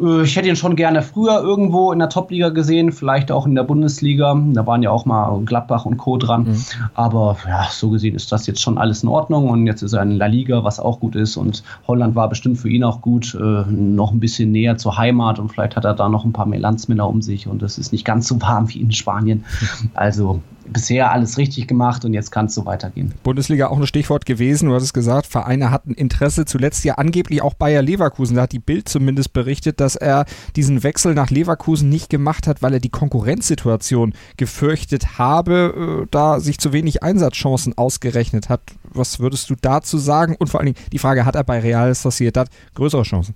Äh, 0.00 0.22
ich 0.22 0.36
hätte 0.36 0.48
ihn 0.48 0.56
schon 0.56 0.76
gerne 0.76 1.02
früher 1.02 1.40
irgendwo 1.40 1.92
in 1.92 1.98
der 1.98 2.08
Top-Liga 2.08 2.50
gesehen, 2.50 2.92
vielleicht 2.92 3.30
auch 3.30 3.46
in 3.46 3.54
der 3.54 3.64
Bundesliga. 3.64 4.40
Da 4.52 4.66
waren 4.66 4.82
ja 4.82 4.90
auch 4.90 5.04
mal 5.04 5.40
Gladbach 5.44 5.84
und 5.84 5.96
Co. 5.96 6.16
dran. 6.16 6.44
Mhm. 6.44 6.64
Aber 6.94 7.36
ja, 7.46 7.66
so 7.70 7.90
gesehen 7.90 8.14
ist 8.14 8.32
das 8.32 8.46
jetzt 8.46 8.60
schon 8.60 8.78
alles 8.78 9.02
in 9.02 9.08
Ordnung. 9.08 9.48
Und 9.48 9.66
jetzt 9.66 9.82
ist 9.82 9.92
er 9.92 10.02
in 10.02 10.12
La 10.12 10.26
Liga, 10.26 10.64
was 10.64 10.80
auch 10.80 11.00
gut 11.00 11.16
ist. 11.16 11.36
Und 11.36 11.62
Holland 11.86 12.14
war 12.14 12.28
bestimmt 12.28 12.58
für 12.58 12.68
ihn 12.68 12.84
auch 12.84 13.00
gut. 13.00 13.34
Äh, 13.34 13.70
noch 13.70 14.12
ein 14.12 14.20
bisschen 14.20 14.52
näher 14.52 14.76
zur 14.76 14.96
Heimat 14.96 15.38
und 15.38 15.50
vielleicht 15.50 15.76
hat 15.76 15.84
er 15.84 15.94
da 15.94 16.08
noch 16.08 16.24
ein 16.24 16.32
paar 16.32 16.46
mehr 16.46 16.60
Landsmänner 16.60 17.08
um 17.08 17.22
sich. 17.22 17.46
Und 17.46 17.62
es 17.62 17.78
ist 17.78 17.92
nicht 17.92 18.04
ganz 18.04 18.28
so 18.28 18.40
warm 18.40 18.68
wie 18.68 18.80
in 18.80 18.92
Spanien. 18.92 19.44
Also 19.94 20.40
bisher 20.72 21.12
alles 21.12 21.38
richtig 21.38 21.66
gemacht 21.66 22.04
und 22.04 22.14
jetzt 22.14 22.30
kann 22.30 22.46
es 22.46 22.54
so 22.54 22.66
weitergehen. 22.66 23.14
Bundesliga 23.22 23.68
auch 23.68 23.78
ein 23.78 23.86
Stichwort 23.86 24.26
gewesen. 24.26 24.68
Du 24.68 24.74
hattest 24.74 24.94
gesagt, 24.94 25.26
Vereine 25.26 25.70
hatten 25.70 25.92
Interesse. 25.94 26.44
Zuletzt 26.44 26.84
ja 26.84 26.94
angeblich 26.94 27.42
auch 27.42 27.54
Bayer 27.54 27.82
Leverkusen. 27.82 28.36
Da 28.36 28.42
hat 28.42 28.52
die 28.52 28.58
Bild 28.58 28.88
zumindest 28.88 29.32
berichtet, 29.32 29.80
dass 29.80 29.96
er 29.96 30.24
diesen 30.56 30.82
Wechsel 30.82 31.14
nach 31.14 31.30
Leverkusen 31.30 31.88
nicht 31.88 32.10
gemacht 32.10 32.46
hat, 32.46 32.62
weil 32.62 32.74
er 32.74 32.80
die 32.80 32.90
Konkurrenzsituation 32.90 34.14
gefürchtet 34.36 35.18
habe, 35.18 36.02
äh, 36.04 36.06
da 36.10 36.40
sich 36.40 36.58
zu 36.58 36.72
wenig 36.72 37.02
Einsatzchancen 37.02 37.76
ausgerechnet 37.76 38.48
hat. 38.48 38.60
Was 38.84 39.20
würdest 39.20 39.50
du 39.50 39.54
dazu 39.60 39.98
sagen? 39.98 40.36
Und 40.38 40.48
vor 40.48 40.60
allen 40.60 40.74
Dingen 40.74 40.86
die 40.92 40.98
Frage, 40.98 41.24
hat 41.24 41.36
er 41.36 41.44
bei 41.44 41.60
Real 41.60 41.94
Sociedad 41.94 42.48
größere 42.74 43.02
Chancen? 43.02 43.34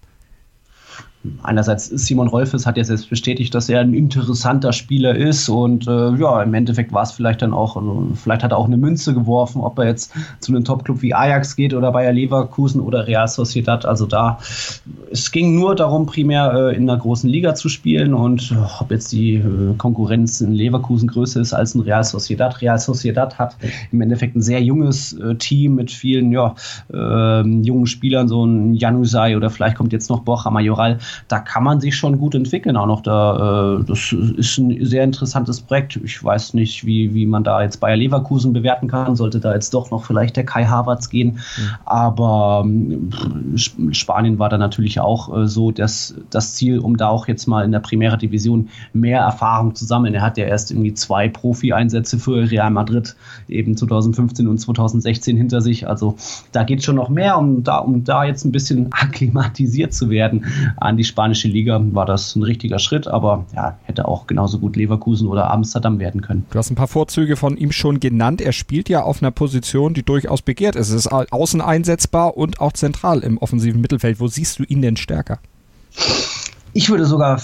Einerseits 1.43 1.87
Simon 1.87 2.29
Rolfes 2.29 2.67
hat 2.67 2.77
ja 2.77 2.85
selbst 2.85 3.09
bestätigt, 3.09 3.55
dass 3.55 3.69
er 3.69 3.81
ein 3.81 3.95
interessanter 3.95 4.73
Spieler 4.73 5.15
ist 5.15 5.49
und 5.49 5.87
äh, 5.87 6.15
ja, 6.17 6.43
im 6.43 6.53
Endeffekt 6.55 6.93
war 6.93 7.05
es 7.05 7.13
vielleicht 7.13 7.43
dann 7.43 7.53
auch, 7.53 7.77
also 7.77 8.09
vielleicht 8.15 8.43
hat 8.43 8.51
er 8.51 8.59
auch 8.59 8.67
eine 8.67 8.77
Münze 8.77 9.15
geworfen, 9.15 9.61
ob 9.61 9.79
er 9.79 9.87
jetzt 9.87 10.13
zu 10.41 10.53
einem 10.53 10.65
Topclub 10.65 11.01
wie 11.03 11.15
Ajax 11.15 11.55
geht 11.55 11.75
oder 11.75 11.93
Bayer 11.93 12.13
Leverkusen 12.13 12.81
oder 12.81 13.07
Real 13.07 13.29
Sociedad. 13.29 13.87
Also 13.87 14.07
da, 14.07 14.39
es 15.11 15.31
ging 15.31 15.55
nur 15.55 15.77
darum, 15.77 16.07
primär 16.07 16.53
äh, 16.55 16.77
in 16.77 16.89
einer 16.89 16.99
großen 16.99 17.31
Liga 17.31 17.55
zu 17.55 17.69
spielen 17.69 18.15
und 18.15 18.51
äh, 18.51 18.57
ob 18.81 18.91
jetzt 18.91 19.13
die 19.13 19.35
äh, 19.35 19.75
Konkurrenz 19.79 20.41
in 20.41 20.53
Leverkusen 20.53 21.09
größer 21.09 21.41
ist 21.41 21.53
als 21.53 21.75
in 21.75 21.83
Real 21.83 22.03
Sociedad. 22.03 22.61
Real 22.61 22.79
Sociedad 22.79 23.39
hat 23.39 23.57
im 23.93 24.01
Endeffekt 24.01 24.35
ein 24.35 24.43
sehr 24.43 24.63
junges 24.63 25.13
äh, 25.13 25.37
Team 25.37 25.77
mit 25.77 25.93
vielen 25.93 26.33
ja, 26.33 26.57
ähm, 26.93 27.63
jungen 27.63 27.87
Spielern, 27.87 28.27
so 28.27 28.45
ein 28.45 28.75
Janusai 28.75 29.37
oder 29.37 29.51
vielleicht 29.51 29.77
kommt 29.77 29.93
jetzt 29.93 30.11
noch 30.11 30.21
Borja 30.21 30.51
Majoral 30.51 30.99
da 31.29 31.39
kann 31.39 31.65
man 31.65 31.81
sich 31.81 31.97
schon 31.97 32.19
gut 32.19 32.35
entwickeln. 32.35 32.77
Auch 32.77 32.87
noch 32.87 33.03
da, 33.03 33.79
äh, 33.79 33.85
das 33.85 34.13
ist 34.13 34.59
ein 34.59 34.85
sehr 34.85 35.05
interessantes 35.05 35.61
Projekt. 35.61 35.97
Ich 35.97 36.23
weiß 36.23 36.55
nicht, 36.55 36.87
wie, 36.87 37.15
wie 37.15 37.27
man 37.27 37.45
da 37.45 37.63
jetzt 37.63 37.81
Bayer 37.81 37.97
Leverkusen 37.97 38.53
bewerten 38.53 38.89
kann. 38.89 39.17
Sollte 39.17 39.41
da 39.41 39.55
jetzt 39.55 39.75
doch 39.75 39.91
noch 39.91 40.05
vielleicht 40.05 40.37
der 40.37 40.45
Kai 40.45 40.65
Havertz 40.65 41.09
gehen. 41.09 41.33
Mhm. 41.33 41.71
Aber 41.85 42.65
äh, 42.67 43.59
Spanien 43.95 44.39
war 44.39 44.49
da 44.49 44.59
natürlich 44.59 45.01
auch 45.01 45.37
äh, 45.37 45.47
so 45.47 45.71
dass 45.71 46.15
das 46.31 46.55
Ziel, 46.55 46.79
um 46.79 46.97
da 46.97 47.09
auch 47.09 47.29
jetzt 47.29 47.47
mal 47.47 47.65
in 47.65 47.73
der 47.73 47.81
Primera 47.81 48.17
Division 48.17 48.69
mehr 48.93 49.21
Erfahrung 49.21 49.75
zu 49.75 49.85
sammeln. 49.85 50.15
Er 50.15 50.23
hat 50.23 50.39
ja 50.39 50.45
erst 50.45 50.71
irgendwie 50.71 50.95
zwei 50.95 51.29
Profi-Einsätze 51.29 52.19
für 52.19 52.51
Real 52.51 52.71
Madrid 52.71 53.17
eben 53.49 53.77
2015 53.77 54.49
und 54.49 54.59
2016 54.59 55.37
hinter 55.37 55.61
sich. 55.61 55.89
Also 55.89 56.17
da 56.53 56.65
geht 56.65 56.83
schon 56.83 56.97
noch 56.97 57.09
mehr, 57.09 57.39
um 57.39 57.63
da, 57.63 57.79
um 57.79 58.05
da 58.05 58.25
jetzt 58.25 58.45
ein 58.45 58.53
bisschen 58.53 58.93
akklimatisiert 58.93 59.93
zu 59.93 60.11
werden 60.11 60.47
an 60.77 60.97
die 60.97 61.02
die 61.03 61.09
spanische 61.09 61.49
Liga 61.49 61.81
war 61.83 62.07
das 62.07 62.37
ein 62.37 62.45
richtiger 62.45 62.79
Schritt, 62.79 63.09
aber 63.09 63.45
ja, 63.57 63.77
hätte 63.83 64.07
auch 64.07 64.29
genauso 64.29 64.61
gut 64.61 64.77
Leverkusen 64.77 65.27
oder 65.27 65.51
Amsterdam 65.51 65.99
werden 65.99 66.21
können. 66.21 66.47
Du 66.51 66.59
hast 66.59 66.71
ein 66.71 66.77
paar 66.77 66.87
Vorzüge 66.87 67.35
von 67.35 67.57
ihm 67.57 67.73
schon 67.73 67.99
genannt. 67.99 68.41
Er 68.41 68.53
spielt 68.53 68.89
ja 68.89 69.03
auf 69.03 69.21
einer 69.21 69.33
Position, 69.33 69.95
die 69.95 70.05
durchaus 70.05 70.43
begehrt 70.43 70.77
ist. 70.77 70.91
Es 70.91 71.07
ist 71.07 71.13
außen 71.13 71.61
einsetzbar 71.61 72.37
und 72.37 72.61
auch 72.61 72.73
zentral 72.73 73.19
im 73.21 73.37
offensiven 73.39 73.81
Mittelfeld. 73.81 74.21
Wo 74.21 74.29
siehst 74.29 74.61
du 74.61 74.63
ihn 74.63 74.81
denn 74.81 74.97
stärker? 74.97 75.41
Ich 76.73 76.89
würde 76.89 77.05
sogar 77.05 77.43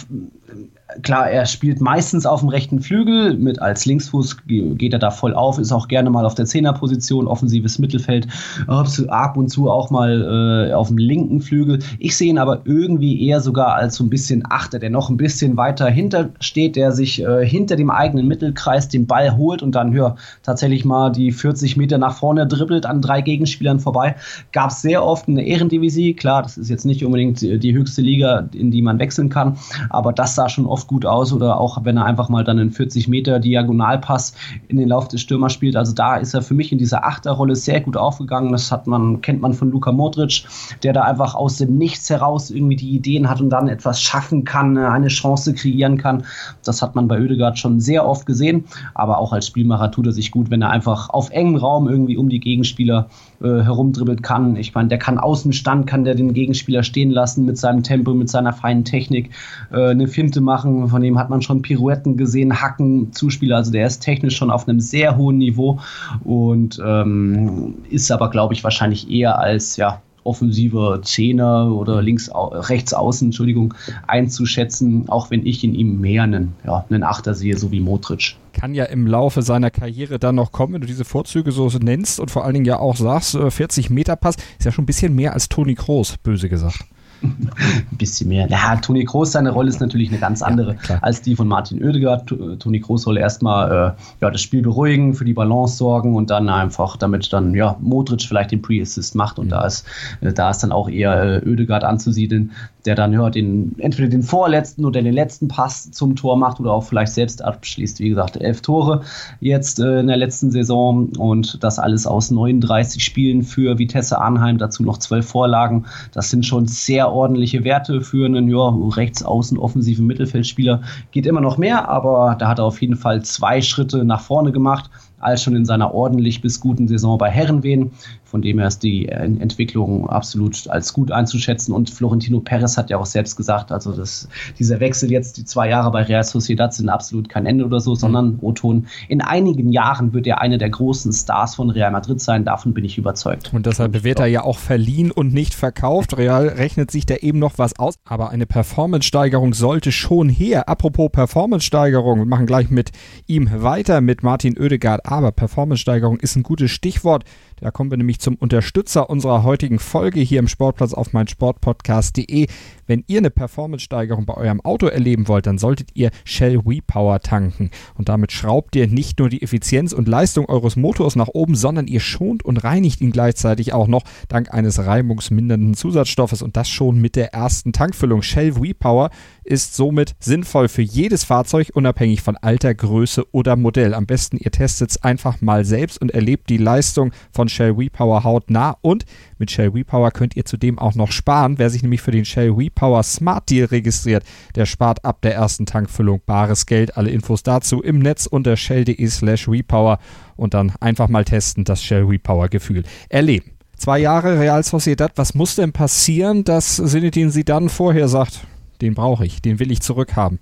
klar, 1.02 1.30
er 1.30 1.44
spielt 1.46 1.80
meistens 1.80 2.24
auf 2.24 2.40
dem 2.40 2.48
rechten 2.48 2.80
Flügel, 2.80 3.36
mit 3.36 3.60
als 3.60 3.84
Linksfuß 3.84 4.38
geht 4.46 4.92
er 4.92 4.98
da 4.98 5.10
voll 5.10 5.34
auf, 5.34 5.58
ist 5.58 5.70
auch 5.70 5.86
gerne 5.86 6.08
mal 6.08 6.24
auf 6.24 6.34
der 6.34 6.46
Zehnerposition, 6.46 7.26
offensives 7.26 7.78
Mittelfeld, 7.78 8.26
ab 8.66 9.36
und 9.36 9.48
zu 9.48 9.70
auch 9.70 9.90
mal 9.90 10.70
äh, 10.70 10.72
auf 10.72 10.88
dem 10.88 10.98
linken 10.98 11.40
Flügel. 11.40 11.80
Ich 11.98 12.16
sehe 12.16 12.30
ihn 12.30 12.38
aber 12.38 12.62
irgendwie 12.64 13.26
eher 13.26 13.40
sogar 13.40 13.74
als 13.74 13.96
so 13.96 14.04
ein 14.04 14.10
bisschen 14.10 14.42
Achter, 14.48 14.78
der 14.78 14.90
noch 14.90 15.10
ein 15.10 15.18
bisschen 15.18 15.56
weiter 15.56 15.88
hinter 15.88 16.30
steht, 16.40 16.76
der 16.76 16.92
sich 16.92 17.22
äh, 17.22 17.46
hinter 17.46 17.76
dem 17.76 17.90
eigenen 17.90 18.26
Mittelkreis 18.26 18.88
den 18.88 19.06
Ball 19.06 19.36
holt 19.36 19.62
und 19.62 19.74
dann 19.74 19.92
ja, 19.92 20.16
tatsächlich 20.42 20.84
mal 20.84 21.10
die 21.10 21.32
40 21.32 21.76
Meter 21.76 21.98
nach 21.98 22.16
vorne 22.16 22.46
dribbelt 22.46 22.86
an 22.86 23.02
drei 23.02 23.20
Gegenspielern 23.20 23.78
vorbei. 23.78 24.16
Gab 24.52 24.70
es 24.70 24.80
sehr 24.80 25.04
oft 25.04 25.28
eine 25.28 25.46
Ehrendivisie, 25.46 26.14
klar, 26.14 26.42
das 26.42 26.56
ist 26.56 26.70
jetzt 26.70 26.86
nicht 26.86 27.04
unbedingt 27.04 27.42
die 27.42 27.74
höchste 27.74 28.00
Liga, 28.00 28.48
in 28.54 28.70
die 28.70 28.80
man 28.80 28.98
wechseln 28.98 29.28
kann, 29.28 29.58
aber 29.90 30.12
das 30.12 30.34
sah 30.34 30.48
schon 30.48 30.66
oft 30.66 30.77
gut 30.86 31.04
aus 31.06 31.32
oder 31.32 31.60
auch 31.60 31.84
wenn 31.84 31.96
er 31.96 32.04
einfach 32.04 32.28
mal 32.28 32.44
dann 32.44 32.58
einen 32.58 32.70
40 32.70 33.08
Meter 33.08 33.38
Diagonalpass 33.38 34.34
in 34.68 34.76
den 34.76 34.88
Lauf 34.88 35.08
des 35.08 35.20
Stürmers 35.20 35.52
spielt. 35.52 35.76
Also 35.76 35.94
da 35.94 36.16
ist 36.16 36.34
er 36.34 36.42
für 36.42 36.54
mich 36.54 36.72
in 36.72 36.78
dieser 36.78 37.04
Achterrolle 37.04 37.56
sehr 37.56 37.80
gut 37.80 37.96
aufgegangen. 37.96 38.52
Das 38.52 38.70
hat 38.70 38.86
man, 38.86 39.20
kennt 39.20 39.40
man 39.40 39.54
von 39.54 39.70
Luka 39.70 39.92
Modric, 39.92 40.44
der 40.82 40.92
da 40.92 41.02
einfach 41.02 41.34
aus 41.34 41.56
dem 41.56 41.76
Nichts 41.78 42.08
heraus 42.10 42.50
irgendwie 42.50 42.76
die 42.76 42.90
Ideen 42.90 43.28
hat 43.28 43.40
und 43.40 43.50
dann 43.50 43.68
etwas 43.68 44.00
schaffen 44.00 44.44
kann, 44.44 44.76
eine 44.78 45.08
Chance 45.08 45.54
kreieren 45.54 45.98
kann. 45.98 46.24
Das 46.64 46.82
hat 46.82 46.94
man 46.94 47.08
bei 47.08 47.20
Oedegaard 47.20 47.58
schon 47.58 47.80
sehr 47.80 48.06
oft 48.06 48.26
gesehen. 48.26 48.64
Aber 48.94 49.18
auch 49.18 49.32
als 49.32 49.46
Spielmacher 49.46 49.90
tut 49.90 50.06
er 50.06 50.12
sich 50.12 50.30
gut, 50.30 50.50
wenn 50.50 50.62
er 50.62 50.70
einfach 50.70 51.10
auf 51.10 51.30
engem 51.30 51.56
Raum 51.56 51.88
irgendwie 51.88 52.16
um 52.16 52.28
die 52.28 52.40
Gegenspieler 52.40 53.08
äh, 53.40 53.62
herumdribbelt 53.62 54.22
kann. 54.22 54.56
Ich 54.56 54.74
meine, 54.74 54.88
der 54.88 54.98
kann 54.98 55.18
Außenstand, 55.18 55.86
kann 55.86 56.04
der 56.04 56.14
den 56.14 56.34
Gegenspieler 56.34 56.82
stehen 56.82 57.10
lassen 57.10 57.44
mit 57.44 57.56
seinem 57.58 57.82
Tempo, 57.82 58.14
mit 58.14 58.28
seiner 58.28 58.52
feinen 58.52 58.84
Technik, 58.84 59.30
äh, 59.72 59.90
eine 59.90 60.08
Finte 60.08 60.40
machen. 60.40 60.67
Von 60.88 61.02
dem 61.02 61.18
hat 61.18 61.30
man 61.30 61.42
schon 61.42 61.62
Pirouetten 61.62 62.16
gesehen, 62.16 62.60
Hacken, 62.60 63.12
Zuspieler. 63.12 63.56
Also 63.56 63.72
der 63.72 63.86
ist 63.86 64.00
technisch 64.00 64.36
schon 64.36 64.50
auf 64.50 64.68
einem 64.68 64.80
sehr 64.80 65.16
hohen 65.16 65.38
Niveau 65.38 65.80
und 66.24 66.80
ähm, 66.84 67.74
ist 67.90 68.10
aber, 68.10 68.30
glaube 68.30 68.54
ich, 68.54 68.64
wahrscheinlich 68.64 69.10
eher 69.10 69.38
als 69.38 69.76
ja 69.76 70.00
offensiver 70.24 71.00
Zehner 71.02 71.72
oder 71.72 72.02
links, 72.02 72.30
rechts 72.34 72.92
außen, 72.92 73.28
Entschuldigung, 73.28 73.72
einzuschätzen, 74.06 75.08
auch 75.08 75.30
wenn 75.30 75.46
ich 75.46 75.64
in 75.64 75.74
ihm 75.74 76.00
mehr 76.00 76.24
einen, 76.24 76.54
ja, 76.66 76.84
einen 76.90 77.02
Achter 77.02 77.34
sehe, 77.34 77.56
so 77.56 77.72
wie 77.72 77.80
Modric 77.80 78.36
kann 78.58 78.74
ja 78.74 78.86
im 78.86 79.06
Laufe 79.06 79.42
seiner 79.42 79.70
Karriere 79.70 80.18
dann 80.18 80.34
noch 80.34 80.50
kommen, 80.50 80.74
wenn 80.74 80.80
du 80.80 80.86
diese 80.88 81.04
Vorzüge 81.04 81.52
so 81.52 81.68
nennst 81.80 82.18
und 82.18 82.30
vor 82.30 82.44
allen 82.44 82.54
Dingen 82.54 82.66
ja 82.66 82.80
auch 82.80 82.96
sagst, 82.96 83.38
40 83.38 83.88
äh, 83.88 83.92
Meter 83.92 84.16
Pass 84.16 84.34
ist 84.58 84.64
ja 84.64 84.72
schon 84.72 84.82
ein 84.82 84.86
bisschen 84.86 85.14
mehr 85.14 85.32
als 85.32 85.48
Toni 85.48 85.76
Kroos, 85.76 86.16
böse 86.18 86.48
gesagt. 86.48 86.84
bisschen 87.98 88.28
mehr. 88.28 88.48
Ja, 88.48 88.76
Toni 88.76 89.04
Kroos, 89.04 89.32
seine 89.32 89.50
Rolle 89.50 89.68
ist 89.68 89.80
natürlich 89.80 90.08
eine 90.08 90.18
ganz 90.18 90.42
andere 90.42 90.76
ja, 90.88 90.98
als 91.02 91.22
die 91.22 91.36
von 91.36 91.48
Martin 91.48 91.82
Oedegaard. 91.84 92.34
Toni 92.58 92.80
Kroos 92.80 93.02
soll 93.02 93.18
erstmal 93.18 93.70
äh, 93.70 94.02
ja, 94.20 94.30
das 94.30 94.40
Spiel 94.40 94.62
beruhigen, 94.62 95.14
für 95.14 95.24
die 95.24 95.34
Balance 95.34 95.76
sorgen 95.76 96.14
und 96.14 96.30
dann 96.30 96.48
einfach, 96.48 96.96
damit 96.96 97.32
dann 97.32 97.54
ja, 97.54 97.76
Modric 97.80 98.22
vielleicht 98.22 98.52
den 98.52 98.62
Pre-Assist 98.62 99.14
macht 99.14 99.38
und 99.38 99.46
mhm. 99.46 99.50
da, 99.50 99.66
ist, 99.66 99.86
äh, 100.20 100.32
da 100.32 100.50
ist 100.50 100.62
dann 100.62 100.72
auch 100.72 100.88
eher 100.88 101.42
äh, 101.42 101.48
Oedegaard 101.48 101.84
anzusiedeln, 101.84 102.52
der 102.84 102.94
dann 102.94 103.12
ja, 103.12 103.28
den, 103.28 103.74
entweder 103.78 104.08
den 104.08 104.22
vorletzten 104.22 104.84
oder 104.84 105.02
den 105.02 105.12
letzten 105.12 105.48
Pass 105.48 105.90
zum 105.90 106.16
Tor 106.16 106.38
macht 106.38 106.60
oder 106.60 106.72
auch 106.72 106.84
vielleicht 106.84 107.12
selbst 107.12 107.44
abschließt. 107.44 108.00
Wie 108.00 108.08
gesagt, 108.08 108.36
elf 108.36 108.62
Tore 108.62 109.02
jetzt 109.40 109.80
äh, 109.80 110.00
in 110.00 110.06
der 110.06 110.16
letzten 110.16 110.50
Saison 110.50 111.10
und 111.18 111.62
das 111.62 111.78
alles 111.78 112.06
aus 112.06 112.30
39 112.30 113.04
Spielen 113.04 113.42
für 113.42 113.78
Vitesse 113.78 114.18
Arnheim, 114.18 114.58
dazu 114.58 114.82
noch 114.82 114.98
zwölf 114.98 115.26
Vorlagen. 115.26 115.86
Das 116.12 116.30
sind 116.30 116.46
schon 116.46 116.66
sehr 116.66 117.12
ordentliche 117.12 117.64
Werte 117.64 117.87
für 118.00 118.26
einen 118.26 118.48
ja, 118.48 118.68
rechts 118.96 119.22
außen 119.22 119.58
offensiven 119.58 120.06
Mittelfeldspieler. 120.06 120.82
Geht 121.10 121.26
immer 121.26 121.40
noch 121.40 121.58
mehr, 121.58 121.88
aber 121.88 122.36
da 122.38 122.48
hat 122.48 122.58
er 122.58 122.64
auf 122.64 122.80
jeden 122.80 122.96
Fall 122.96 123.22
zwei 123.22 123.60
Schritte 123.60 124.04
nach 124.04 124.20
vorne 124.20 124.52
gemacht 124.52 124.90
als 125.20 125.42
schon 125.42 125.56
in 125.56 125.64
seiner 125.64 125.94
ordentlich 125.94 126.40
bis 126.40 126.60
guten 126.60 126.88
Saison 126.88 127.18
bei 127.18 127.30
Herrenwehen. 127.30 127.90
Von 128.24 128.42
dem 128.42 128.58
her 128.58 128.68
ist 128.68 128.82
die 128.82 129.08
Entwicklung 129.08 130.08
absolut 130.10 130.68
als 130.68 130.92
gut 130.92 131.10
einzuschätzen. 131.10 131.72
Und 131.72 131.88
Florentino 131.88 132.40
Perez 132.40 132.76
hat 132.76 132.90
ja 132.90 132.98
auch 132.98 133.06
selbst 133.06 133.36
gesagt, 133.36 133.72
also 133.72 133.92
das, 133.92 134.28
dieser 134.58 134.80
Wechsel 134.80 135.10
jetzt, 135.10 135.38
die 135.38 135.44
zwei 135.44 135.70
Jahre 135.70 135.90
bei 135.90 136.02
Real 136.02 136.22
Sociedad 136.22 136.74
sind 136.74 136.90
absolut 136.90 137.30
kein 137.30 137.46
Ende 137.46 137.64
oder 137.64 137.80
so, 137.80 137.94
sondern 137.94 138.38
Oton, 138.42 138.86
in 139.08 139.22
einigen 139.22 139.72
Jahren 139.72 140.12
wird 140.12 140.26
er 140.26 140.42
einer 140.42 140.58
der 140.58 140.68
großen 140.68 141.10
Stars 141.12 141.54
von 141.54 141.70
Real 141.70 141.90
Madrid 141.90 142.20
sein. 142.20 142.44
Davon 142.44 142.74
bin 142.74 142.84
ich 142.84 142.98
überzeugt. 142.98 143.52
Und 143.54 143.64
deshalb 143.64 144.04
wird 144.04 144.20
er 144.20 144.26
ja 144.26 144.44
auch 144.44 144.58
verliehen 144.58 145.10
und 145.10 145.32
nicht 145.32 145.54
verkauft. 145.54 146.18
Real 146.18 146.48
rechnet 146.48 146.90
sich 146.90 147.06
da 147.06 147.16
eben 147.16 147.38
noch 147.38 147.56
was 147.56 147.78
aus. 147.78 147.94
Aber 148.04 148.28
eine 148.28 148.44
Performance-Steigerung 148.44 149.54
sollte 149.54 149.90
schon 149.90 150.28
her. 150.28 150.68
Apropos 150.68 151.10
Performance-Steigerung, 151.10 152.18
wir 152.18 152.26
machen 152.26 152.46
gleich 152.46 152.68
mit 152.68 152.90
ihm 153.26 153.48
weiter, 153.50 154.02
mit 154.02 154.22
Martin 154.22 154.58
Oedegaard. 154.58 155.07
Aber 155.08 155.32
Performance-Steigerung 155.32 156.20
ist 156.20 156.36
ein 156.36 156.42
gutes 156.42 156.70
Stichwort. 156.70 157.24
Da 157.60 157.70
kommen 157.70 157.90
wir 157.90 157.96
nämlich 157.96 158.20
zum 158.20 158.34
Unterstützer 158.34 159.08
unserer 159.08 159.42
heutigen 159.42 159.78
Folge 159.78 160.20
hier 160.20 160.38
im 160.38 160.48
Sportplatz 160.48 160.92
auf 160.92 161.14
meinsportpodcast.de. 161.14 162.46
Wenn 162.86 163.04
ihr 163.06 163.18
eine 163.18 163.30
Performance-Steigerung 163.30 164.26
bei 164.26 164.34
eurem 164.34 164.60
Auto 164.60 164.86
erleben 164.86 165.26
wollt, 165.26 165.46
dann 165.46 165.56
solltet 165.56 165.88
ihr 165.94 166.10
Shell 166.24 166.58
WePower 166.62 167.20
tanken. 167.20 167.70
Und 167.94 168.10
damit 168.10 168.32
schraubt 168.32 168.76
ihr 168.76 168.86
nicht 168.86 169.18
nur 169.18 169.30
die 169.30 169.40
Effizienz 169.40 169.94
und 169.94 170.08
Leistung 170.08 170.44
eures 170.44 170.76
Motors 170.76 171.16
nach 171.16 171.28
oben, 171.28 171.54
sondern 171.54 171.86
ihr 171.86 172.00
schont 172.00 172.44
und 172.44 172.58
reinigt 172.58 173.00
ihn 173.00 173.10
gleichzeitig 173.10 173.72
auch 173.72 173.88
noch 173.88 174.02
dank 174.28 174.52
eines 174.52 174.78
reibungsmindernden 174.78 175.72
Zusatzstoffes 175.72 176.42
und 176.42 176.58
das 176.58 176.68
schon 176.68 177.00
mit 177.00 177.16
der 177.16 177.32
ersten 177.32 177.72
Tankfüllung. 177.72 178.20
Shell 178.20 178.56
WePower 178.56 179.08
ist 179.42 179.74
somit 179.74 180.14
sinnvoll 180.20 180.68
für 180.68 180.82
jedes 180.82 181.24
Fahrzeug, 181.24 181.70
unabhängig 181.72 182.20
von 182.20 182.36
Alter, 182.36 182.74
Größe 182.74 183.24
oder 183.32 183.56
Modell. 183.56 183.94
Am 183.94 184.04
besten 184.04 184.36
ihr 184.36 184.50
testet 184.50 184.97
einfach 185.04 185.40
mal 185.40 185.64
selbst 185.64 186.00
und 186.00 186.10
erlebt 186.10 186.48
die 186.50 186.56
Leistung 186.56 187.12
von 187.32 187.48
Shell 187.48 187.76
WePower 187.76 188.24
hautnah 188.24 188.76
und 188.80 189.04
mit 189.38 189.50
Shell 189.50 189.74
WePower 189.74 190.10
könnt 190.10 190.36
ihr 190.36 190.44
zudem 190.44 190.78
auch 190.78 190.94
noch 190.94 191.12
sparen. 191.12 191.58
Wer 191.58 191.70
sich 191.70 191.82
nämlich 191.82 192.02
für 192.02 192.10
den 192.10 192.24
Shell 192.24 192.56
WePower 192.56 193.02
Smart 193.02 193.48
Deal 193.50 193.66
registriert, 193.66 194.24
der 194.54 194.66
spart 194.66 195.04
ab 195.04 195.22
der 195.22 195.34
ersten 195.34 195.66
Tankfüllung 195.66 196.20
bares 196.24 196.66
Geld. 196.66 196.96
Alle 196.96 197.10
Infos 197.10 197.42
dazu 197.42 197.82
im 197.82 197.98
Netz 197.98 198.26
unter 198.26 198.56
shell.de 198.56 199.06
slash 199.08 199.48
WePower 199.48 199.98
und 200.36 200.54
dann 200.54 200.72
einfach 200.80 201.08
mal 201.08 201.24
testen, 201.24 201.64
das 201.64 201.82
Shell 201.82 202.08
WePower 202.08 202.48
Gefühl 202.48 202.84
erleben. 203.08 203.52
Zwei 203.76 204.00
Jahre 204.00 204.40
Real 204.40 204.62
Sociedad, 204.64 205.12
was 205.16 205.34
muss 205.34 205.54
denn 205.54 205.72
passieren, 205.72 206.42
dass 206.42 206.76
Sinedin 206.76 207.30
sie 207.30 207.44
dann 207.44 207.68
vorher 207.68 208.08
sagt, 208.08 208.40
den 208.80 208.94
brauche 208.94 209.24
ich, 209.24 209.40
den 209.40 209.60
will 209.60 209.70
ich 209.70 209.80
zurückhaben? 209.80 210.40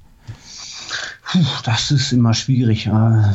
Puh, 1.29 1.41
das 1.65 1.91
ist 1.91 2.13
immer 2.13 2.35
schwierig. 2.35 2.89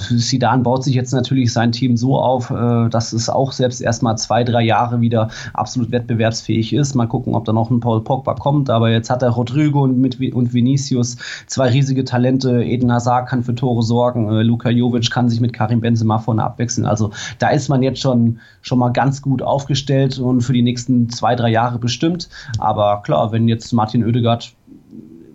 Sidan 0.10 0.64
baut 0.64 0.84
sich 0.86 0.96
jetzt 0.96 1.12
natürlich 1.12 1.52
sein 1.52 1.74
Team 1.74 1.98
so 1.98 2.18
auf, 2.18 2.50
äh, 2.50 2.88
dass 2.90 3.12
es 3.12 3.30
auch 3.30 3.52
selbst 3.52 3.82
erstmal 3.82 4.18
zwei, 4.18 4.46
drei 4.46 4.62
Jahre 4.62 5.02
wieder 5.02 5.30
absolut 5.54 5.92
wettbewerbsfähig 5.92 6.74
ist. 6.74 6.96
Mal 6.96 7.08
gucken, 7.08 7.36
ob 7.36 7.44
da 7.44 7.52
noch 7.52 7.70
ein 7.70 7.82
Paul 7.82 8.02
Pogba 8.02 8.36
kommt. 8.36 8.70
Aber 8.70 8.90
jetzt 8.90 9.10
hat 9.10 9.24
er 9.24 9.32
Rodrigo 9.32 9.84
und 9.84 10.54
Vinicius 10.54 11.18
zwei 11.48 11.70
riesige 11.70 12.06
Talente. 12.06 12.64
Eden 12.64 12.92
Hazard 12.94 13.28
kann 13.28 13.44
für 13.44 13.56
Tore 13.56 13.84
sorgen. 13.84 14.30
Äh, 14.30 14.44
Luka 14.44 14.70
Jovic 14.70 15.12
kann 15.12 15.28
sich 15.28 15.42
mit 15.42 15.52
Karim 15.52 15.82
Benzema 15.82 16.18
vorne 16.20 16.44
abwechseln. 16.44 16.88
Also 16.88 17.12
da 17.40 17.50
ist 17.50 17.68
man 17.68 17.84
jetzt 17.84 18.00
schon, 18.00 18.40
schon 18.62 18.80
mal 18.80 18.94
ganz 18.94 19.22
gut 19.22 19.42
aufgestellt 19.42 20.18
und 20.18 20.42
für 20.42 20.54
die 20.54 20.62
nächsten 20.62 21.10
zwei, 21.10 21.36
drei 21.36 21.50
Jahre 21.50 21.78
bestimmt. 21.78 22.30
Aber 22.58 23.02
klar, 23.04 23.34
wenn 23.34 23.50
jetzt 23.50 23.74
Martin 23.74 24.06
Oedegaard 24.06 24.54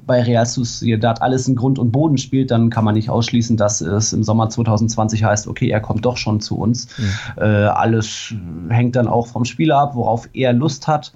bei 0.07 0.23
Real 0.23 0.47
Sociedad 0.47 1.21
alles 1.21 1.49
in 1.49 1.57
Grund 1.57 1.79
und 1.79 1.91
Boden 1.91 2.17
spielt, 2.17 2.51
dann 2.51 2.71
kann 2.71 2.85
man 2.85 2.95
nicht 2.95 3.11
ausschließen, 3.11 3.57
dass 3.57 3.81
es 3.81 4.13
im 4.13 4.23
Sommer 4.23 4.49
2020 4.49 5.25
heißt, 5.25 5.49
okay, 5.49 5.69
er 5.69 5.81
kommt 5.81 6.05
doch 6.05 6.17
schon 6.17 6.41
zu 6.41 6.57
uns. 6.57 6.89
Mhm. 6.97 7.13
Äh, 7.37 7.45
alles 7.45 8.35
hängt 8.69 8.97
dann 8.97 9.09
auch 9.09 9.27
vom 9.27 9.45
Spieler 9.45 9.79
ab, 9.79 9.95
worauf 9.95 10.29
er 10.33 10.53
Lust 10.53 10.87
hat. 10.87 11.13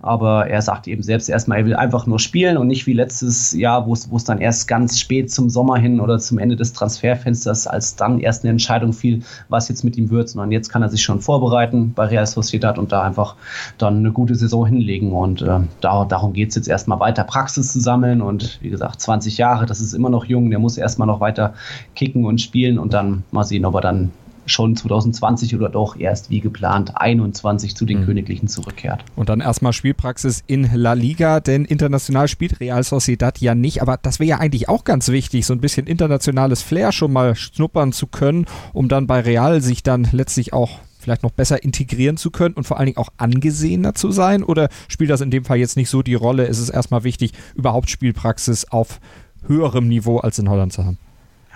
Aber 0.00 0.46
er 0.46 0.62
sagt 0.62 0.88
eben 0.88 1.02
selbst 1.02 1.28
erstmal, 1.28 1.58
er 1.58 1.66
will 1.66 1.76
einfach 1.76 2.06
nur 2.06 2.18
spielen 2.18 2.56
und 2.56 2.66
nicht 2.66 2.86
wie 2.86 2.92
letztes 2.92 3.52
Jahr, 3.52 3.86
wo 3.86 3.92
es 3.92 4.24
dann 4.24 4.38
erst 4.38 4.68
ganz 4.68 4.98
spät 4.98 5.30
zum 5.30 5.50
Sommer 5.50 5.76
hin 5.76 6.00
oder 6.00 6.18
zum 6.18 6.38
Ende 6.38 6.56
des 6.56 6.72
Transferfensters, 6.72 7.66
als 7.66 7.96
dann 7.96 8.20
erst 8.20 8.44
eine 8.44 8.50
Entscheidung 8.50 8.92
fiel, 8.92 9.22
was 9.48 9.68
jetzt 9.68 9.84
mit 9.84 9.96
ihm 9.96 10.10
wird, 10.10 10.28
sondern 10.28 10.52
jetzt 10.52 10.68
kann 10.68 10.82
er 10.82 10.88
sich 10.88 11.02
schon 11.02 11.20
vorbereiten 11.20 11.92
bei 11.94 12.06
Real 12.06 12.26
Sociedad 12.26 12.78
und 12.78 12.92
da 12.92 13.02
einfach 13.02 13.36
dann 13.78 13.98
eine 13.98 14.12
gute 14.12 14.34
Saison 14.34 14.66
hinlegen. 14.66 15.12
Und 15.12 15.42
äh, 15.42 15.60
da, 15.80 16.04
darum 16.04 16.32
geht 16.32 16.50
es 16.50 16.54
jetzt 16.56 16.68
erstmal 16.68 17.00
weiter, 17.00 17.24
Praxis 17.24 17.72
zu 17.72 17.80
sammeln. 17.80 18.22
Und 18.22 18.58
wie 18.62 18.70
gesagt, 18.70 19.00
20 19.00 19.38
Jahre, 19.38 19.66
das 19.66 19.80
ist 19.80 19.94
immer 19.94 20.10
noch 20.10 20.24
jung, 20.24 20.50
der 20.50 20.58
muss 20.58 20.76
erstmal 20.76 21.06
noch 21.06 21.20
weiter 21.20 21.54
kicken 21.94 22.24
und 22.24 22.40
spielen 22.40 22.78
und 22.78 22.92
dann 22.92 23.24
mal 23.30 23.44
sehen, 23.44 23.64
ob 23.64 23.74
er 23.74 23.80
dann 23.80 24.10
schon 24.46 24.76
2020 24.76 25.54
oder 25.54 25.68
doch 25.68 25.98
erst 25.98 26.30
wie 26.30 26.40
geplant 26.40 26.92
21 26.94 27.76
zu 27.76 27.84
den 27.84 28.00
mhm. 28.00 28.06
Königlichen 28.06 28.48
zurückkehrt. 28.48 29.04
Und 29.16 29.28
dann 29.28 29.40
erstmal 29.40 29.72
Spielpraxis 29.72 30.42
in 30.46 30.70
La 30.74 30.92
Liga, 30.92 31.40
denn 31.40 31.64
international 31.64 32.28
spielt 32.28 32.60
Real 32.60 32.82
Sociedad 32.82 33.38
ja 33.38 33.54
nicht, 33.54 33.82
aber 33.82 33.98
das 34.00 34.20
wäre 34.20 34.28
ja 34.28 34.38
eigentlich 34.38 34.68
auch 34.68 34.84
ganz 34.84 35.08
wichtig, 35.08 35.46
so 35.46 35.52
ein 35.52 35.60
bisschen 35.60 35.86
internationales 35.86 36.62
Flair 36.62 36.92
schon 36.92 37.12
mal 37.12 37.34
schnuppern 37.34 37.92
zu 37.92 38.06
können, 38.06 38.46
um 38.72 38.88
dann 38.88 39.06
bei 39.06 39.20
Real 39.20 39.60
sich 39.60 39.82
dann 39.82 40.08
letztlich 40.12 40.52
auch 40.52 40.78
vielleicht 41.04 41.22
noch 41.22 41.30
besser 41.30 41.62
integrieren 41.62 42.16
zu 42.16 42.30
können 42.30 42.54
und 42.54 42.64
vor 42.64 42.78
allen 42.78 42.86
Dingen 42.86 42.98
auch 42.98 43.10
angesehener 43.18 43.94
zu 43.94 44.10
sein? 44.10 44.42
Oder 44.42 44.68
spielt 44.88 45.10
das 45.10 45.20
in 45.20 45.30
dem 45.30 45.44
Fall 45.44 45.58
jetzt 45.58 45.76
nicht 45.76 45.90
so 45.90 46.02
die 46.02 46.14
Rolle? 46.14 46.46
Ist 46.46 46.58
es 46.58 46.70
erstmal 46.70 47.04
wichtig, 47.04 47.32
überhaupt 47.54 47.90
Spielpraxis 47.90 48.64
auf 48.64 49.00
höherem 49.46 49.86
Niveau 49.86 50.18
als 50.18 50.38
in 50.38 50.48
Holland 50.48 50.72
zu 50.72 50.84
haben? 50.84 50.98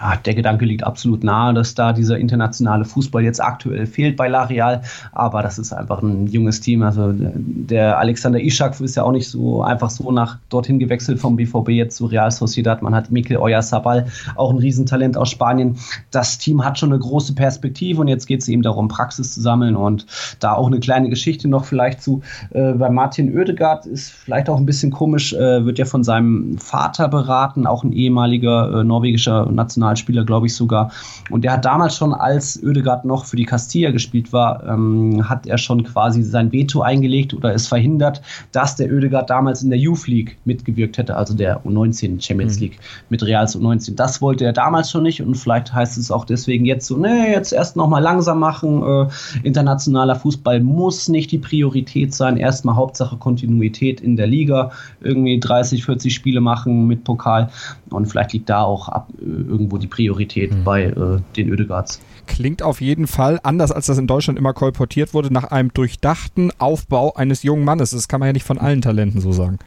Ja, 0.00 0.16
der 0.16 0.34
Gedanke 0.34 0.64
liegt 0.64 0.84
absolut 0.84 1.24
nahe, 1.24 1.54
dass 1.54 1.74
da 1.74 1.92
dieser 1.92 2.18
internationale 2.18 2.84
Fußball 2.84 3.22
jetzt 3.22 3.42
aktuell 3.42 3.86
fehlt 3.86 4.16
bei 4.16 4.28
La 4.28 4.44
Real. 4.44 4.82
Aber 5.12 5.42
das 5.42 5.58
ist 5.58 5.72
einfach 5.72 6.02
ein 6.02 6.26
junges 6.28 6.60
Team. 6.60 6.82
Also 6.82 7.12
der 7.12 7.98
Alexander 7.98 8.40
Ishak 8.40 8.78
ist 8.80 8.96
ja 8.96 9.02
auch 9.02 9.12
nicht 9.12 9.28
so 9.28 9.62
einfach 9.62 9.90
so 9.90 10.12
nach 10.12 10.38
dorthin 10.50 10.78
gewechselt 10.78 11.18
vom 11.18 11.36
BVB 11.36 11.70
jetzt 11.70 11.96
zu 11.96 12.06
Real 12.06 12.30
Sociedad. 12.30 12.82
Man 12.82 12.94
hat 12.94 13.10
Mikel 13.10 13.38
Oyarzabal, 13.38 14.06
auch 14.36 14.50
ein 14.50 14.58
Riesentalent 14.58 15.16
aus 15.16 15.30
Spanien. 15.30 15.76
Das 16.10 16.38
Team 16.38 16.64
hat 16.64 16.78
schon 16.78 16.92
eine 16.92 17.00
große 17.00 17.34
Perspektive 17.34 18.00
und 18.00 18.08
jetzt 18.08 18.26
geht 18.26 18.42
es 18.42 18.48
eben 18.48 18.62
darum, 18.62 18.88
Praxis 18.88 19.34
zu 19.34 19.40
sammeln 19.40 19.74
und 19.76 20.06
da 20.40 20.54
auch 20.54 20.68
eine 20.68 20.78
kleine 20.78 21.08
Geschichte 21.08 21.48
noch 21.48 21.64
vielleicht 21.64 22.02
zu. 22.02 22.22
Äh, 22.50 22.72
bei 22.72 22.90
Martin 22.90 23.36
Oedegaard 23.36 23.86
ist 23.86 24.12
vielleicht 24.12 24.48
auch 24.48 24.58
ein 24.58 24.66
bisschen 24.66 24.92
komisch, 24.92 25.32
äh, 25.32 25.64
wird 25.64 25.78
ja 25.78 25.84
von 25.84 26.04
seinem 26.04 26.58
Vater 26.58 27.08
beraten, 27.08 27.66
auch 27.66 27.82
ein 27.82 27.92
ehemaliger 27.92 28.80
äh, 28.80 28.84
norwegischer 28.84 29.50
National 29.50 29.87
Nationalspieler, 29.88 30.24
glaube 30.24 30.46
ich 30.46 30.54
sogar. 30.54 30.90
Und 31.30 31.44
der 31.44 31.52
hat 31.52 31.64
damals 31.64 31.96
schon, 31.96 32.12
als 32.12 32.62
Oedegaard 32.62 33.04
noch 33.04 33.24
für 33.24 33.36
die 33.36 33.44
Castilla 33.44 33.90
gespielt 33.90 34.32
war, 34.32 34.66
ähm, 34.66 35.28
hat 35.28 35.46
er 35.46 35.58
schon 35.58 35.84
quasi 35.84 36.22
sein 36.22 36.52
Veto 36.52 36.82
eingelegt 36.82 37.34
oder 37.34 37.54
es 37.54 37.66
verhindert, 37.66 38.22
dass 38.52 38.76
der 38.76 38.90
Oedegaard 38.92 39.30
damals 39.30 39.62
in 39.62 39.70
der 39.70 39.78
Youth 39.78 40.06
League 40.06 40.38
mitgewirkt 40.44 40.98
hätte, 40.98 41.16
also 41.16 41.34
der 41.34 41.64
U19 41.64 42.20
Champions 42.20 42.56
mhm. 42.56 42.62
League 42.62 42.78
mit 43.08 43.22
Reals 43.22 43.56
U19. 43.56 43.94
Das 43.94 44.20
wollte 44.20 44.44
er 44.44 44.52
damals 44.52 44.90
schon 44.90 45.02
nicht 45.02 45.22
und 45.22 45.34
vielleicht 45.34 45.72
heißt 45.72 45.98
es 45.98 46.10
auch 46.10 46.24
deswegen 46.24 46.64
jetzt 46.64 46.86
so, 46.86 46.96
nee, 46.96 47.32
jetzt 47.32 47.52
erst 47.52 47.76
nochmal 47.76 48.02
langsam 48.02 48.38
machen. 48.38 48.82
Äh, 48.82 49.06
internationaler 49.42 50.16
Fußball 50.16 50.60
muss 50.60 51.08
nicht 51.08 51.32
die 51.32 51.38
Priorität 51.38 52.14
sein. 52.14 52.36
Erstmal 52.36 52.76
Hauptsache 52.76 53.16
Kontinuität 53.16 54.00
in 54.00 54.16
der 54.16 54.26
Liga. 54.26 54.70
Irgendwie 55.00 55.40
30, 55.40 55.84
40 55.84 56.14
Spiele 56.14 56.40
machen 56.40 56.86
mit 56.86 57.04
Pokal. 57.04 57.50
Und 57.90 58.06
vielleicht 58.06 58.32
liegt 58.32 58.48
da 58.48 58.62
auch 58.62 58.88
ab, 58.88 59.08
äh, 59.20 59.24
irgendwo 59.24 59.77
die 59.78 59.86
Priorität 59.86 60.52
mhm. 60.52 60.64
bei 60.64 60.84
äh, 60.84 61.20
den 61.36 61.48
Ödegaards. 61.48 62.00
Klingt 62.26 62.62
auf 62.62 62.80
jeden 62.80 63.06
Fall 63.06 63.40
anders, 63.42 63.72
als 63.72 63.86
das 63.86 63.98
in 63.98 64.06
Deutschland 64.06 64.38
immer 64.38 64.52
kolportiert 64.52 65.14
wurde, 65.14 65.32
nach 65.32 65.44
einem 65.44 65.72
durchdachten 65.72 66.52
Aufbau 66.58 67.14
eines 67.14 67.42
jungen 67.42 67.64
Mannes. 67.64 67.90
Das 67.90 68.08
kann 68.08 68.20
man 68.20 68.28
ja 68.28 68.32
nicht 68.32 68.46
von 68.46 68.58
allen 68.58 68.82
Talenten 68.82 69.20
so 69.20 69.32
sagen. 69.32 69.58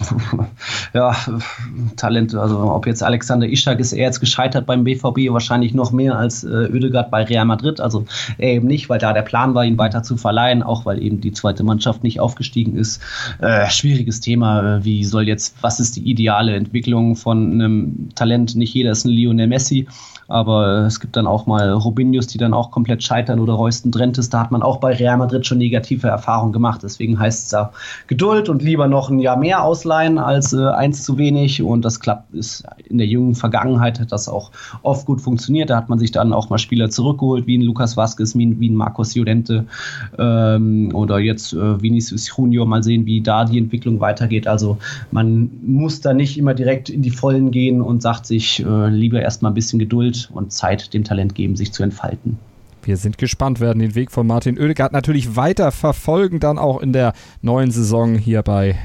ja, 0.94 1.14
Talent, 1.96 2.34
also 2.34 2.58
ob 2.72 2.86
jetzt 2.86 3.02
Alexander 3.02 3.46
Ishak 3.46 3.80
ist 3.80 3.92
er 3.92 4.06
jetzt 4.06 4.20
gescheitert 4.20 4.66
beim 4.66 4.84
BVB 4.84 5.30
wahrscheinlich 5.30 5.74
noch 5.74 5.92
mehr 5.92 6.16
als 6.16 6.44
äh, 6.44 6.68
Oedegaard 6.72 7.10
bei 7.10 7.24
Real 7.24 7.44
Madrid. 7.44 7.80
Also 7.80 8.04
er 8.38 8.54
eben 8.54 8.66
nicht, 8.66 8.88
weil 8.88 8.98
da 8.98 9.12
der 9.12 9.22
Plan 9.22 9.54
war, 9.54 9.64
ihn 9.64 9.78
weiter 9.78 10.02
zu 10.02 10.16
verleihen, 10.16 10.62
auch 10.62 10.86
weil 10.86 11.02
eben 11.02 11.20
die 11.20 11.32
zweite 11.32 11.62
Mannschaft 11.62 12.02
nicht 12.02 12.20
aufgestiegen 12.20 12.76
ist. 12.76 13.00
Äh, 13.40 13.68
schwieriges 13.70 14.20
Thema. 14.20 14.84
Wie 14.84 15.04
soll 15.04 15.28
jetzt, 15.28 15.56
was 15.60 15.80
ist 15.80 15.96
die 15.96 16.08
ideale 16.08 16.54
Entwicklung 16.54 17.16
von 17.16 17.52
einem 17.52 18.08
Talent? 18.14 18.56
Nicht 18.56 18.74
jeder 18.74 18.92
ist 18.92 19.04
ein 19.04 19.10
Lionel 19.10 19.46
Messi, 19.46 19.86
aber 20.30 20.86
es 20.86 21.00
gibt 21.00 21.16
dann 21.16 21.26
auch 21.26 21.46
mal 21.46 21.72
Robinius, 21.72 22.28
die 22.28 22.38
dann 22.38 22.54
auch 22.54 22.70
komplett 22.70 23.02
scheitern 23.02 23.40
oder 23.40 23.54
Reusten 23.54 23.90
Drentes. 23.90 24.30
Da 24.30 24.40
hat 24.40 24.52
man 24.52 24.62
auch 24.62 24.76
bei 24.78 24.94
Real 24.94 25.16
Madrid 25.16 25.44
schon 25.44 25.58
negative 25.58 26.06
Erfahrungen 26.06 26.52
gemacht. 26.52 26.82
Deswegen 26.84 27.18
heißt 27.18 27.44
es 27.44 27.48
da 27.50 27.72
Geduld 28.06 28.48
und 28.48 28.62
lieber 28.62 28.86
noch 28.86 29.10
ein 29.10 29.18
Jahr 29.18 29.36
mehr 29.36 29.64
ausleihen 29.64 30.18
als 30.18 30.52
äh, 30.52 30.68
eins 30.68 31.02
zu 31.02 31.18
wenig. 31.18 31.62
Und 31.62 31.84
das 31.84 31.98
klappt, 31.98 32.32
ist 32.32 32.64
in 32.88 32.98
der 32.98 33.08
jungen 33.08 33.34
Vergangenheit 33.34 33.98
hat 33.98 34.12
das 34.12 34.28
auch 34.28 34.52
oft 34.82 35.04
gut 35.04 35.20
funktioniert. 35.20 35.68
Da 35.68 35.76
hat 35.76 35.88
man 35.88 35.98
sich 35.98 36.12
dann 36.12 36.32
auch 36.32 36.48
mal 36.48 36.58
Spieler 36.58 36.90
zurückgeholt, 36.90 37.48
wie 37.48 37.58
ein 37.58 37.62
Lukas 37.62 37.96
Vazquez, 37.96 38.36
wie 38.36 38.46
ein, 38.46 38.60
wie 38.60 38.70
ein 38.70 38.76
Marcos 38.76 39.16
Llorente 39.16 39.64
ähm, 40.16 40.94
oder 40.94 41.18
jetzt 41.18 41.54
äh, 41.54 41.82
Vinicius 41.82 42.30
Junior. 42.36 42.66
Mal 42.66 42.84
sehen, 42.84 43.04
wie 43.04 43.20
da 43.20 43.44
die 43.44 43.58
Entwicklung 43.58 43.98
weitergeht. 43.98 44.46
Also 44.46 44.78
man 45.10 45.50
muss 45.66 46.00
da 46.00 46.14
nicht 46.14 46.38
immer 46.38 46.54
direkt 46.54 46.88
in 46.88 47.02
die 47.02 47.10
Vollen 47.10 47.50
gehen 47.50 47.80
und 47.82 48.00
sagt 48.00 48.26
sich 48.26 48.64
äh, 48.64 48.88
lieber 48.90 49.20
erstmal 49.20 49.50
ein 49.50 49.54
bisschen 49.54 49.80
Geduld 49.80 50.19
und 50.26 50.52
Zeit 50.52 50.92
dem 50.94 51.04
Talent 51.04 51.34
geben, 51.34 51.56
sich 51.56 51.72
zu 51.72 51.82
entfalten. 51.82 52.38
Wir 52.82 52.96
sind 52.96 53.18
gespannt, 53.18 53.60
werden 53.60 53.78
den 53.78 53.94
Weg 53.94 54.10
von 54.10 54.26
Martin 54.26 54.58
Oedegaard 54.58 54.92
natürlich 54.92 55.36
weiter 55.36 55.70
verfolgen, 55.70 56.40
dann 56.40 56.58
auch 56.58 56.80
in 56.80 56.92
der 56.92 57.12
neuen 57.42 57.70
Saison 57.70 58.16
hier 58.16 58.42
bei 58.42 58.76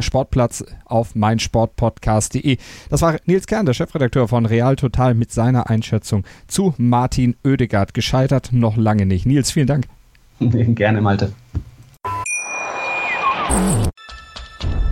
Sportplatz 0.00 0.64
auf 0.84 1.14
meinsportpodcast.de. 1.14 2.58
Das 2.90 3.02
war 3.02 3.16
Nils 3.26 3.46
Kern, 3.46 3.66
der 3.66 3.74
Chefredakteur 3.74 4.26
von 4.26 4.46
Real 4.46 4.74
Total 4.76 5.14
mit 5.14 5.30
seiner 5.30 5.70
Einschätzung 5.70 6.24
zu 6.48 6.74
Martin 6.76 7.36
Oedegaard. 7.44 7.94
Gescheitert 7.94 8.52
noch 8.52 8.76
lange 8.76 9.06
nicht. 9.06 9.26
Nils, 9.26 9.52
vielen 9.52 9.68
Dank. 9.68 9.86
Gerne, 10.40 11.00
Malte. 11.00 11.32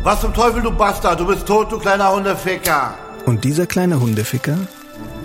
Was 0.05 0.21
zum 0.21 0.33
Teufel, 0.33 0.63
du 0.63 0.71
Bastard? 0.73 1.19
Du 1.19 1.27
bist 1.27 1.47
tot, 1.47 1.73
du 1.73 1.79
kleiner 1.79 2.15
Hundeficker. 2.15 2.95
Und 3.27 3.45
dieser 3.45 3.67
kleine 3.67 4.01
Hundeficker 4.01 4.59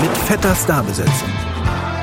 mit 0.00 0.16
fetter 0.28 0.54
Starbesetzung. 0.54 1.30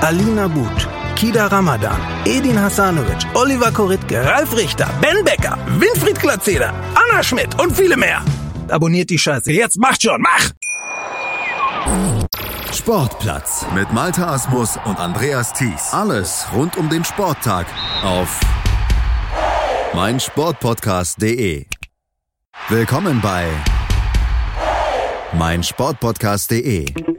Alina 0.01 0.47
But, 0.47 0.87
Kida 1.15 1.47
Ramadan, 1.47 1.99
Edin 2.25 2.57
Hasanovic, 2.57 3.25
Oliver 3.33 3.71
Koritke, 3.71 4.23
Ralf 4.25 4.55
Richter, 4.55 4.87
Ben 5.01 5.23
Becker, 5.23 5.57
Winfried 5.79 6.19
Glatzeder, 6.19 6.73
Anna 6.95 7.23
Schmidt 7.23 7.59
und 7.59 7.75
viele 7.75 7.97
mehr. 7.97 8.21
Abonniert 8.69 9.09
die 9.09 9.19
Scheiße. 9.19 9.51
Jetzt 9.51 9.77
macht 9.77 10.01
schon, 10.03 10.21
mach! 10.21 10.51
Sportplatz 12.73 13.65
mit 13.75 13.91
Malta 13.91 14.33
Asmus 14.33 14.77
und 14.85 14.99
Andreas 14.99 15.53
Thies. 15.53 15.91
Alles 15.91 16.45
rund 16.53 16.77
um 16.77 16.89
den 16.89 17.03
Sporttag 17.03 17.65
auf 18.03 18.39
meinsportpodcast.de. 19.93 21.65
Willkommen 22.69 23.21
bei 23.21 23.47
meinsportpodcast.de. 25.33 27.18